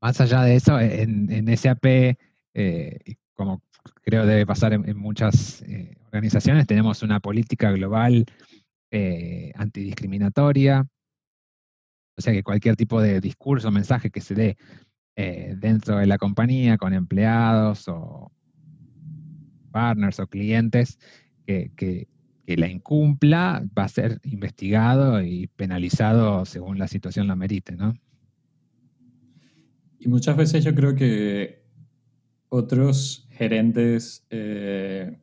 [0.01, 1.85] más allá de eso, en, SAP,
[2.55, 2.99] eh,
[3.35, 3.63] como
[4.03, 5.65] creo debe pasar en, muchas
[6.07, 8.27] organizaciones, tenemos una política global
[9.55, 10.87] antidiscriminatoria,
[12.17, 14.57] o sea que cualquier tipo de discurso mensaje que se dé
[15.23, 18.33] eh, dentro de la compañía con empleados o
[19.71, 20.99] partners o clientes
[21.45, 22.09] que,
[22.47, 27.95] la incumpla va a ser investigado y penalizado según la situación lo merite, ¿no?
[29.99, 31.65] Y muchas veces yo creo que
[32.49, 35.19] otros gerentes eh,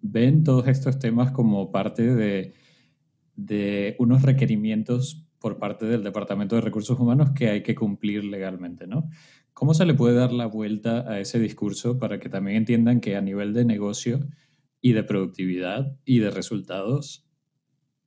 [0.00, 2.54] ven todos estos temas como parte de,
[3.36, 8.86] de unos requerimientos por parte del Departamento de Recursos Humanos que hay que cumplir legalmente,
[8.86, 9.10] ¿no?
[9.52, 13.14] ¿Cómo se le puede dar la vuelta a ese discurso para que también entiendan que
[13.14, 14.26] a nivel de negocio
[14.80, 17.28] y de productividad y de resultados,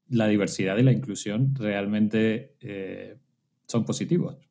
[0.10, 3.20] la diversidad y la inclusión realmente eh,
[3.68, 4.50] son positivos?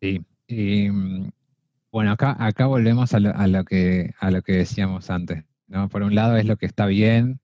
[0.00, 0.24] Sí.
[0.48, 1.28] Mm,
[1.92, 5.44] bueno, acá, acá volvemos a lo, que, a lo que decíamos antes.
[5.66, 5.88] ¿No?
[5.88, 7.40] Por un lado es lo que está bien,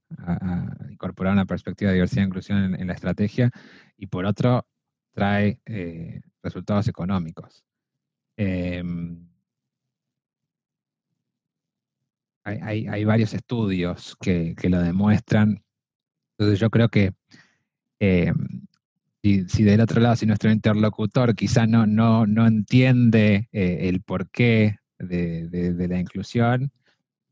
[0.91, 3.51] incorporar una perspectiva de diversidad e inclusión en, la estrategia,
[3.97, 4.67] y por otro
[5.13, 7.65] trae eh, resultados económicos.
[8.37, 9.29] Em,
[12.45, 15.63] hay, varios estudios que, lo demuestran.
[16.39, 17.13] Entonces yo creo que
[17.99, 18.67] em,
[19.23, 24.79] si, del otro lado, si nuestro interlocutor quizá no, no, no entiende eh, el porqué
[24.99, 26.73] de la inclusión,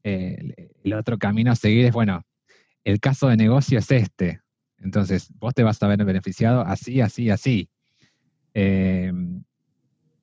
[0.08, 2.22] eh, el otro camino a seguir es, bueno,
[2.84, 4.40] el caso de negocio es este.
[4.78, 7.68] Entonces, vos te vas a ver beneficiado así, así, así.
[8.54, 9.12] Eh,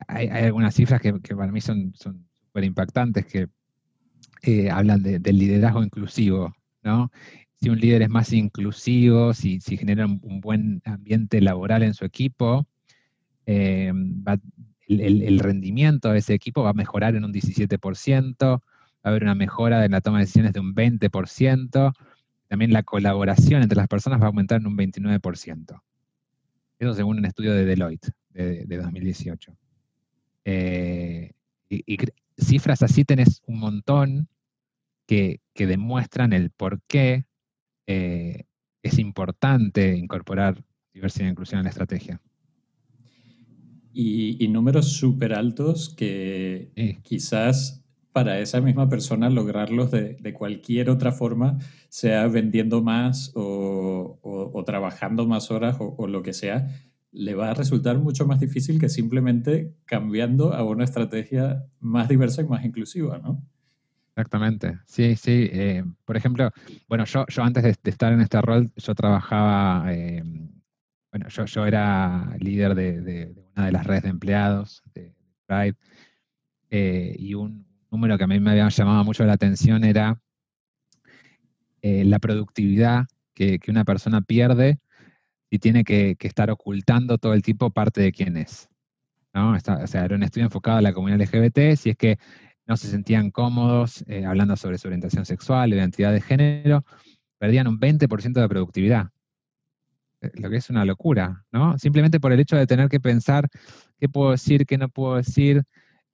[0.07, 3.47] hay, algunas cifras que, para mí son súper impactantes que
[4.43, 7.11] eh, hablan del liderazgo inclusivo, ¿no?
[7.61, 12.67] Si un líder es más inclusivo, si, genera un, buen ambiente laboral en su equipo,
[13.45, 13.93] el,
[14.87, 18.61] el, rendimiento de ese equipo va a mejorar en un 17%,
[19.05, 21.93] va a haber una mejora en la toma de decisiones de un 20%,
[22.47, 25.81] también la colaboración entre las personas va a aumentar en un 29%.
[26.79, 29.55] Eso según un estudio de Deloitte de, 2018.
[30.45, 31.31] Eh,
[31.69, 31.97] y,
[32.37, 34.27] cifras así tenés un montón
[35.05, 37.25] que, demuestran el por qué
[37.87, 38.45] eh,
[38.81, 42.21] es importante incorporar diversidad e inclusión en la estrategia.
[43.93, 47.84] Y, números súper altos que quizás
[48.15, 51.57] para esa misma persona lograrlos de, cualquier otra forma,
[51.89, 56.65] sea vendiendo más o, trabajando más horas o, lo que sea,
[57.11, 62.41] le va a resultar mucho más difícil que simplemente cambiando a una estrategia más diversa
[62.41, 63.43] y más inclusiva, ¿no?
[64.11, 65.49] Exactamente, sí, sí.
[65.51, 66.51] Eh, por ejemplo,
[66.87, 70.23] bueno, yo, yo antes de, estar en este rol, yo trabajaba, eh,
[71.11, 75.13] bueno, yo, yo, era líder de, una de las redes de empleados de
[75.47, 75.75] Pride,
[76.69, 77.64] eh, y un
[77.95, 80.19] número que a mí me había llamado mucho la atención era
[81.81, 84.79] la productividad que, que, una persona pierde
[85.49, 88.69] y tiene que, estar ocultando todo el tiempo parte de quién es.
[89.33, 89.53] ¿no?
[89.53, 92.17] o sea, era un estudio enfocado a la comunidad LGBT, si es que
[92.67, 96.83] no se sentían cómodos eh, hablando sobre su orientación sexual, identidad de género,
[97.37, 99.09] perdían un 20% de productividad.
[100.21, 101.77] Eh, lo que es una locura, ¿no?
[101.77, 103.47] Simplemente por el hecho de tener que pensar
[103.99, 105.63] qué puedo decir, qué no puedo decir,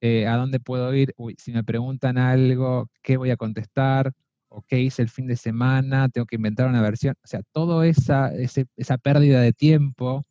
[0.02, 4.12] eh, a dónde puedo ir, si me preguntan algo, qué voy a contestar,
[4.48, 7.14] o qué hice el fin de semana, tengo que inventar una versión.
[7.24, 10.26] O sea, toda esa, esa pérdida de tiempo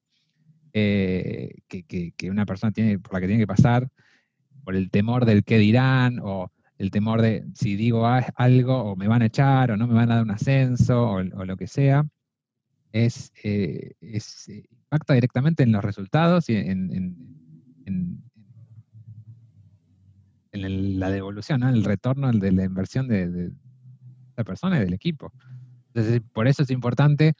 [0.73, 3.89] eh, que, una persona tiene, por la que tiene que pasar,
[4.65, 9.07] por el temor del qué dirán, o el temor de si digo algo, o me
[9.07, 12.05] van a echar, o no me van a dar un ascenso, o, lo que sea,
[12.91, 16.91] es, eh, impacta directamente en los resultados y en,
[17.85, 18.21] en,
[20.53, 23.51] la devolución, el retorno de la inversión de
[24.43, 25.31] persona y del equipo.
[25.93, 27.33] Entonces, por eso es importante,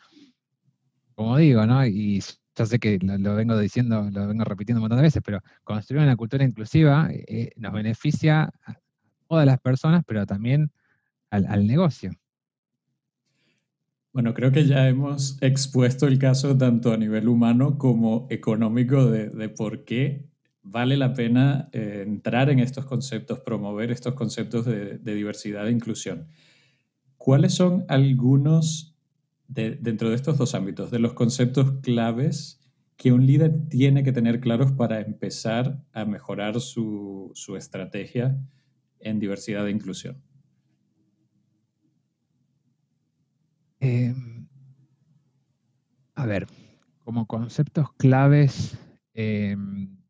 [1.16, 1.86] como digo, ¿no?
[1.86, 2.22] Y
[2.56, 6.04] ya sé que lo, vengo diciendo, lo vengo repitiendo un montón de veces, pero construir
[6.04, 8.76] una cultura inclusiva eh, nos beneficia a
[9.28, 10.72] todas las personas, pero también
[11.30, 12.12] al, negocio.
[14.12, 19.48] Bueno, creo que ya hemos expuesto el caso tanto a nivel humano como económico de,
[19.48, 20.30] por qué
[20.64, 26.28] vale la pena eh, entrar en estos conceptos, promover estos conceptos de, diversidad e inclusión.
[27.18, 28.96] ¿Cuáles son algunos
[29.48, 32.62] dentro de estos dos ámbitos, de los conceptos claves
[32.96, 38.38] que un líder tiene que tener claros para empezar a mejorar su, estrategia
[39.00, 40.22] en diversidad e inclusión?
[43.82, 44.48] Em,
[46.16, 46.48] a ver,
[47.04, 48.78] como conceptos claves,
[49.14, 50.01] em,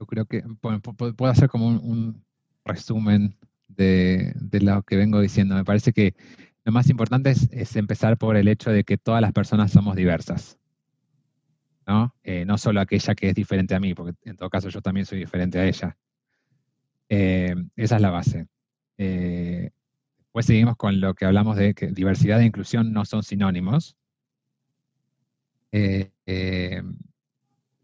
[0.00, 2.24] yo creo que puedo hacer como un
[2.64, 3.36] resumen
[3.68, 5.54] de, lo que vengo diciendo.
[5.54, 6.14] Me parece que
[6.64, 10.58] lo más importante es, empezar por el hecho de que todas las personas somos diversas.
[11.86, 12.14] ¿no?
[12.22, 15.04] Eh, no solo aquella que es diferente a mí, porque en todo caso yo también
[15.04, 15.96] soy diferente a ella.
[17.08, 18.46] Eh, esa es la base.
[18.96, 19.70] Eh,
[20.18, 23.96] después seguimos con lo que hablamos de que diversidad e inclusión no son sinónimos.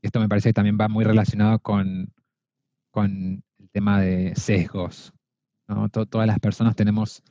[0.07, 2.12] Esto me parece que también va muy relacionado con,
[2.90, 5.12] con el tema de sesgos,
[6.11, 7.22] todas las personas tenemos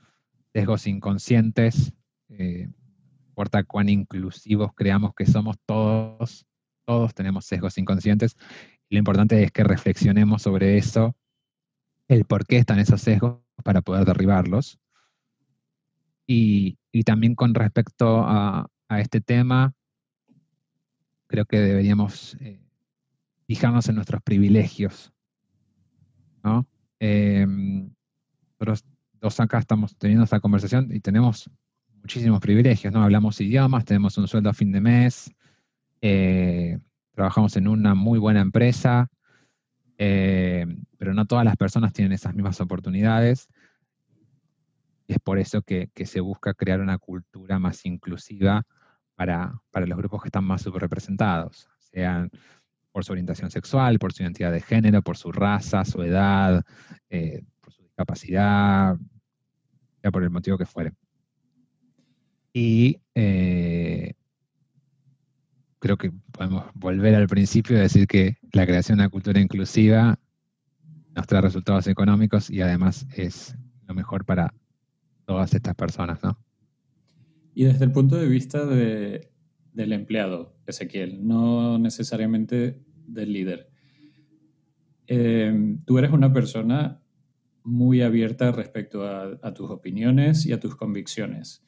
[0.53, 1.93] sesgos inconscientes,
[2.29, 2.69] eh,
[3.29, 6.45] importa cuán inclusivos creamos que somos todos,
[6.85, 8.35] todos tenemos sesgos inconscientes.
[8.89, 11.15] lo importante es que reflexionemos sobre eso,
[12.07, 14.79] el por qué están esos sesgos para poder derribarlos.
[16.27, 19.73] Y, también con respecto a, este tema,
[21.27, 22.64] creo que deberíamos eh,
[23.47, 25.11] fijarnos en nuestros privilegios.
[26.99, 27.89] Em,
[28.59, 28.85] nosotros
[29.19, 31.49] dos acá estamos teniendo esta conversación y tenemos
[32.01, 33.03] muchísimos privilegios, ¿no?
[33.03, 35.31] Hablamos idiomas, tenemos un sueldo a fin de mes,
[36.01, 36.77] eh,
[37.11, 39.09] trabajamos en una muy buena empresa,
[39.97, 40.65] eh,
[40.97, 43.47] pero no todas las personas tienen esas mismas oportunidades.
[45.07, 48.63] Es por eso que, se busca crear una cultura más inclusiva
[49.15, 52.29] para, los grupos que están más subrepresentados, sean
[52.95, 56.63] por su orientación sexual, por su identidad de género, por su raza, su edad,
[57.09, 57.43] eh,
[57.93, 58.95] capacidad,
[60.01, 60.93] ya por el motivo que fuere.
[62.53, 64.13] Y eh,
[65.79, 70.17] creo que podemos volver al principio y decir que la creación de una cultura inclusiva
[71.13, 73.57] nos trae resultados económicos y además es
[73.89, 74.53] lo mejor para
[75.25, 76.39] todas estas personas, ¿no?
[77.53, 79.34] Y desde el punto de vista de,
[79.75, 83.69] del empleado, Ezequiel, no necesariamente del líder.
[85.07, 87.01] Eh, tú eres una persona
[87.63, 91.63] muy abierta respecto a, tus opiniones y a tus convicciones.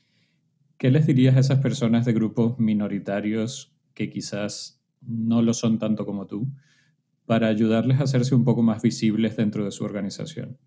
[0.77, 6.05] ¿Qué les dirías a esas personas de grupos minoritarios que quizás no lo son tanto
[6.05, 6.47] como tú
[7.25, 10.57] para ayudarles a hacerse un poco más visibles dentro de su organización?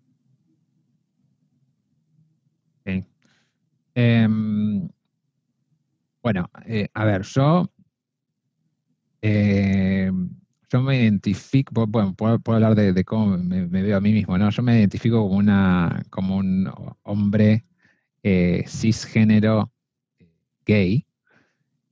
[3.93, 4.50] Em,
[6.21, 7.69] bueno, eh, a ver, yo
[9.21, 10.29] em,
[10.71, 14.49] yo me identifico, bueno, puedo, hablar de, cómo me, veo a mí mismo, ¿no?
[14.49, 16.71] Yo me identifico como, una, como un
[17.03, 17.65] hombre
[18.23, 19.71] eh, cisgénero
[20.65, 21.05] gay.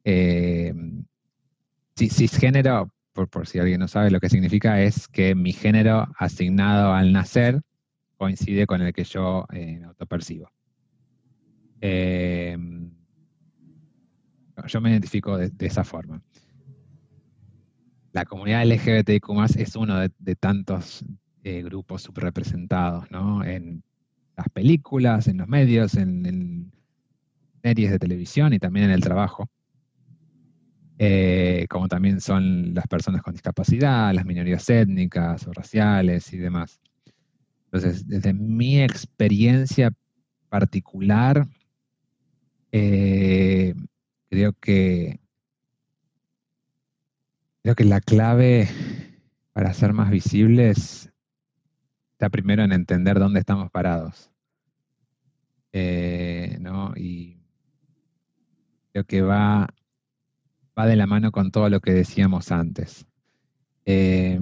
[0.06, 0.74] Eh,
[1.98, 6.94] cisgénero, por, por si alguien no sabe lo que significa, es que mi género asignado
[6.94, 7.62] al nacer
[8.16, 10.52] coincide con el que yo eh, autopercibo.
[11.82, 12.92] Em,
[14.68, 16.22] yo me identifico de, esa forma.
[18.12, 21.06] La comunidad LGBTIQ es uno de, tantos
[21.44, 23.44] eh, grupos subrepresentados, ¿no?
[23.44, 23.84] En
[24.36, 26.72] las películas, en los medios, en,
[27.62, 29.50] series de televisión y también en el trabajo.
[30.98, 36.80] Eh, como también son las personas con discapacidad, las minorías étnicas o raciales y demás.
[37.66, 39.92] Entonces, desde mi experiencia
[40.50, 41.46] particular,
[42.72, 43.76] eh,
[44.30, 45.20] creo que
[47.62, 48.70] creo que la clave
[49.54, 51.12] para ser más visibles
[52.14, 54.32] está primero en entender dónde estamos parados.
[55.72, 56.94] Eh, ¿no?
[56.96, 57.42] Y
[58.92, 59.68] creo que va,
[60.78, 63.06] va de la mano con todo lo que decíamos antes.
[63.86, 64.40] Eh,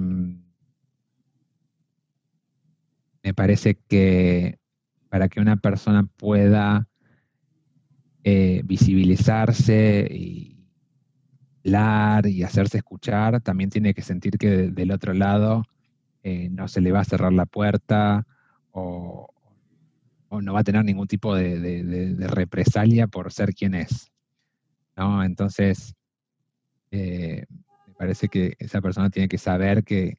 [3.23, 4.59] me parece que
[5.09, 6.87] para que una persona pueda
[8.29, 10.67] eh, visibilizarse y
[11.63, 15.63] hablar y hacerse escuchar, también tiene que sentir que del otro lado
[16.23, 18.27] eh, no se le va a cerrar la puerta
[18.71, 19.33] o,
[20.29, 24.11] no va a tener ningún tipo de, represalia por ser quien es.
[24.97, 25.95] Entonces,
[26.91, 27.45] eh,
[27.87, 30.17] me parece que esa persona tiene que saber que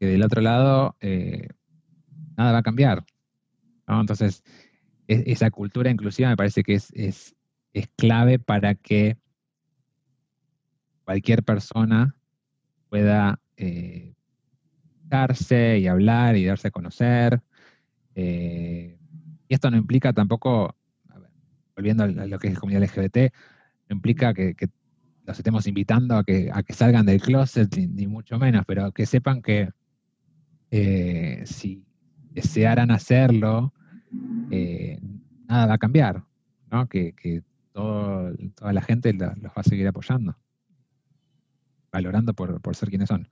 [0.00, 0.96] que del otro lado
[2.36, 3.04] nada va a cambiar.
[3.86, 4.42] Entonces,
[5.12, 7.34] esa cultura inclusiva me parece que es, es,
[7.96, 9.16] clave para que
[11.04, 12.14] cualquier persona
[12.88, 14.14] pueda eh,
[15.04, 17.42] darse y hablar y darse a conocer.
[18.14, 18.98] Eh,
[19.48, 20.76] y esto no implica tampoco,
[21.74, 23.32] volviendo a lo que es comunidad LGBT,
[23.88, 24.54] no implica que,
[25.24, 29.06] los estemos invitando a que, a que salgan del closet, ni, mucho menos, pero que
[29.06, 29.70] sepan que
[30.72, 31.84] eh, si
[32.32, 33.72] desearan hacerlo,
[34.50, 35.00] eh,
[35.48, 36.24] nada va a cambiar,
[36.70, 36.88] ¿no?
[36.88, 37.42] que,
[37.72, 40.36] toda la gente los va a seguir apoyando,
[41.90, 43.28] valorando por, ser quienes son.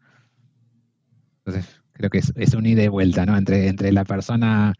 [1.44, 3.36] Entonces, creo que es, un ida y vuelta ¿no?
[3.36, 4.72] entre, entre la persona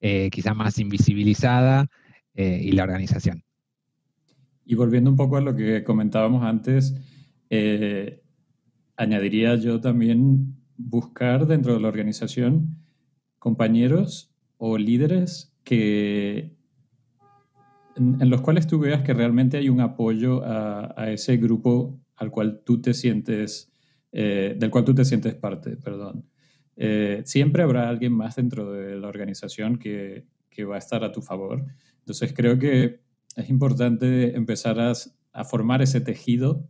[0.00, 1.88] eh, quizás más invisibilizada
[2.34, 3.42] y la organización.
[4.66, 6.94] Y volviendo un poco a lo que comentábamos antes,
[8.96, 12.76] añadiría yo también buscar dentro de la organización
[13.38, 16.54] compañeros o líderes que
[17.96, 22.62] en, los cuales tú veas que realmente hay un apoyo a, ese grupo al cual
[22.64, 23.72] tú te sientes,
[24.12, 26.26] eh, del cual tú te sientes parte, perdón.
[26.76, 31.12] Eh, siempre habrá alguien más dentro de la organización que, que, va a estar a
[31.12, 31.64] tu favor.
[32.00, 33.00] Entonces creo que
[33.34, 34.92] es importante empezar a,
[35.32, 36.68] a formar ese tejido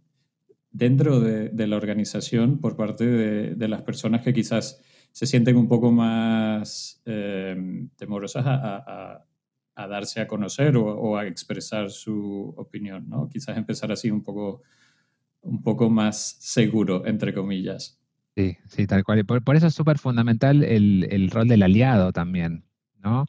[0.77, 4.83] dentro de, la organización por parte de, las personas que quizás
[5.17, 7.57] se sienten un poco más eh,
[7.97, 9.25] temorosas a,
[9.75, 13.27] darse a conocer o, a expresar su opinión, ¿no?
[13.27, 14.61] Quizás empezar así un poco,
[15.41, 17.99] un poco más seguro, entre comillas.
[18.37, 19.25] Sí, sí, tal cual.
[19.25, 22.67] Por, por eso es súper fundamental el, rol del aliado también,
[23.03, 23.25] ¿no?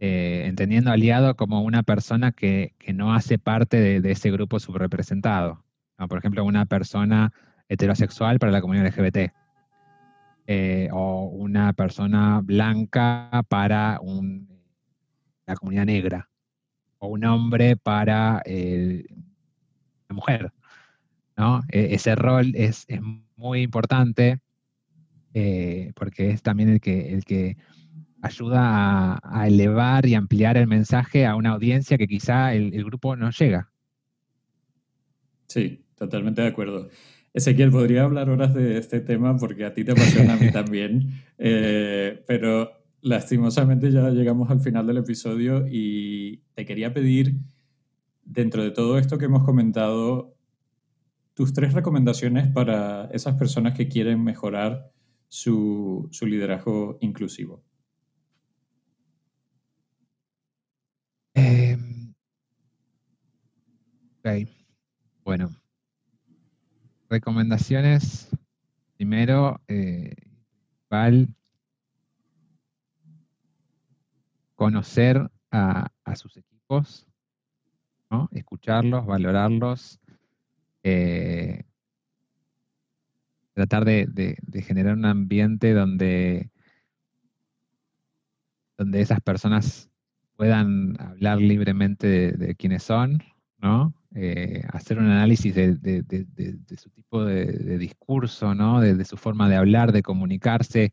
[0.00, 5.64] Eh, entendiendo aliado como una persona que, no hace parte de, de ese grupo subrepresentado.
[6.08, 7.32] Por ejemplo, una persona
[7.68, 9.32] heterosexual para la comunidad LGBT.
[10.52, 14.00] Eh, o una persona blanca para
[15.46, 16.28] la comunidad negra.
[16.98, 19.04] O un hombre para eh,
[20.08, 20.52] la mujer.
[21.68, 22.84] E, ese rol es,
[23.36, 24.40] muy importante
[25.34, 27.56] eh, porque es también el que, el que
[28.20, 33.30] ayuda a, elevar y ampliar el mensaje a una audiencia que quizá el grupo no
[33.30, 33.70] llega.
[35.46, 36.88] Sí, Totalmente de acuerdo.
[37.32, 41.22] Ezequiel, podría hablar horas de este tema porque a ti te apasiona, a mí también,
[41.38, 42.72] eh, pero
[43.02, 47.36] lastimosamente ya llegamos al final del episodio y te quería pedir,
[48.24, 50.36] dentro de todo esto que hemos comentado,
[51.34, 54.92] tus tres recomendaciones para esas personas que quieren mejorar
[55.28, 57.62] su, su liderazgo inclusivo.
[61.34, 61.76] Eh,
[65.24, 65.50] Bueno,
[67.10, 68.30] recomendaciones.
[68.96, 70.14] Primero, eh,
[74.54, 77.06] conocer a, sus equipos,
[78.32, 80.00] escucharlos, valorarlos,
[80.82, 81.64] eh,
[83.54, 84.36] tratar de,
[84.66, 86.50] generar un ambiente donde,
[88.76, 89.90] donde esas personas
[90.36, 93.22] puedan hablar libremente de, quiénes son,
[93.60, 93.94] ¿no?
[94.14, 95.74] Eh, hacer un análisis de,
[96.76, 98.80] su tipo de, discurso, ¿no?
[98.80, 100.92] De, su forma de hablar, de comunicarse.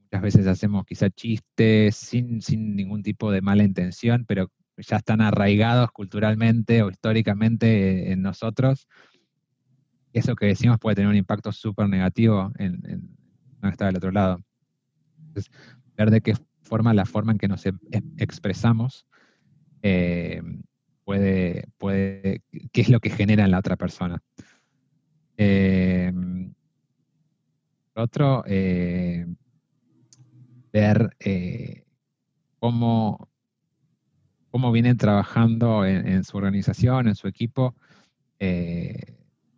[0.00, 2.40] Muchas veces hacemos quizá chistes sin,
[2.74, 8.88] ningún tipo de mala intención, pero ya están arraigados culturalmente o históricamente en nosotros.
[10.12, 13.18] Eso que decimos puede tener un impacto súper negativo en, en
[13.60, 14.40] no está del otro lado.
[15.18, 15.52] Entonces,
[15.96, 17.64] ver de qué forma, la forma en que nos
[18.18, 19.06] expresamos,
[19.82, 20.42] eh,
[21.08, 24.22] puede, puede, qué es lo que genera en la otra persona.
[25.38, 26.12] Eh,
[27.94, 29.24] otro, eh,
[30.70, 31.16] ver
[32.58, 33.30] cómo,
[34.50, 37.74] cómo vienen trabajando en, su organización, en su equipo,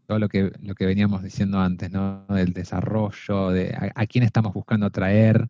[0.06, 2.26] todo lo que, lo que veníamos diciendo antes, ¿no?
[2.28, 5.48] Del desarrollo, de a, quién estamos buscando atraer,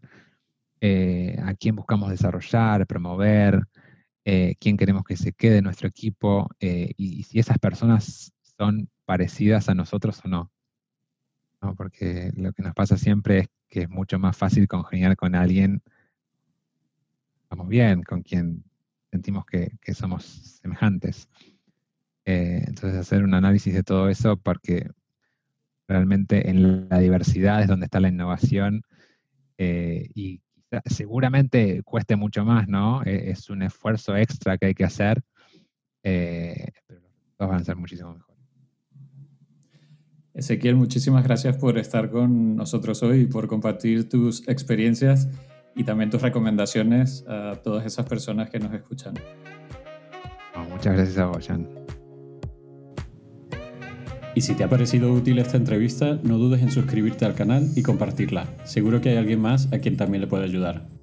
[0.80, 3.66] a quién buscamos desarrollar, promover,
[4.25, 8.91] eh, quién queremos que se quede en nuestro equipo eh, y, si esas personas son
[9.07, 10.51] parecidas a nosotros o no.
[11.77, 15.83] Porque lo que nos pasa siempre es que es mucho más fácil congeniar con alguien,
[17.51, 18.64] vamos bien, con quien
[19.11, 20.25] sentimos que, somos
[20.62, 21.29] semejantes.
[22.25, 24.91] Eh, entonces hacer un análisis de todo eso porque
[25.89, 28.83] realmente en la diversidad es donde está la innovación
[29.59, 30.41] y
[30.87, 33.03] seguramente cueste mucho más, ¿no?
[33.05, 35.23] E, es un esfuerzo extra que hay que hacer,
[36.03, 38.31] eh, pero los resultados van a ser muchísimo mejores.
[40.33, 45.29] Ezequiel, muchísimas gracias por estar con nosotros hoy y por compartir tus experiencias
[45.75, 49.14] y también tus recomendaciones a todas esas personas que nos escuchan.
[50.68, 51.80] muchas gracias a vos, Jan.
[54.35, 57.83] Y si te ha parecido útil esta entrevista, no dudes en suscribirte al canal y
[57.83, 58.47] compartirla.
[58.64, 60.99] Seguro que hay alguien más a quien también le puede ayudar.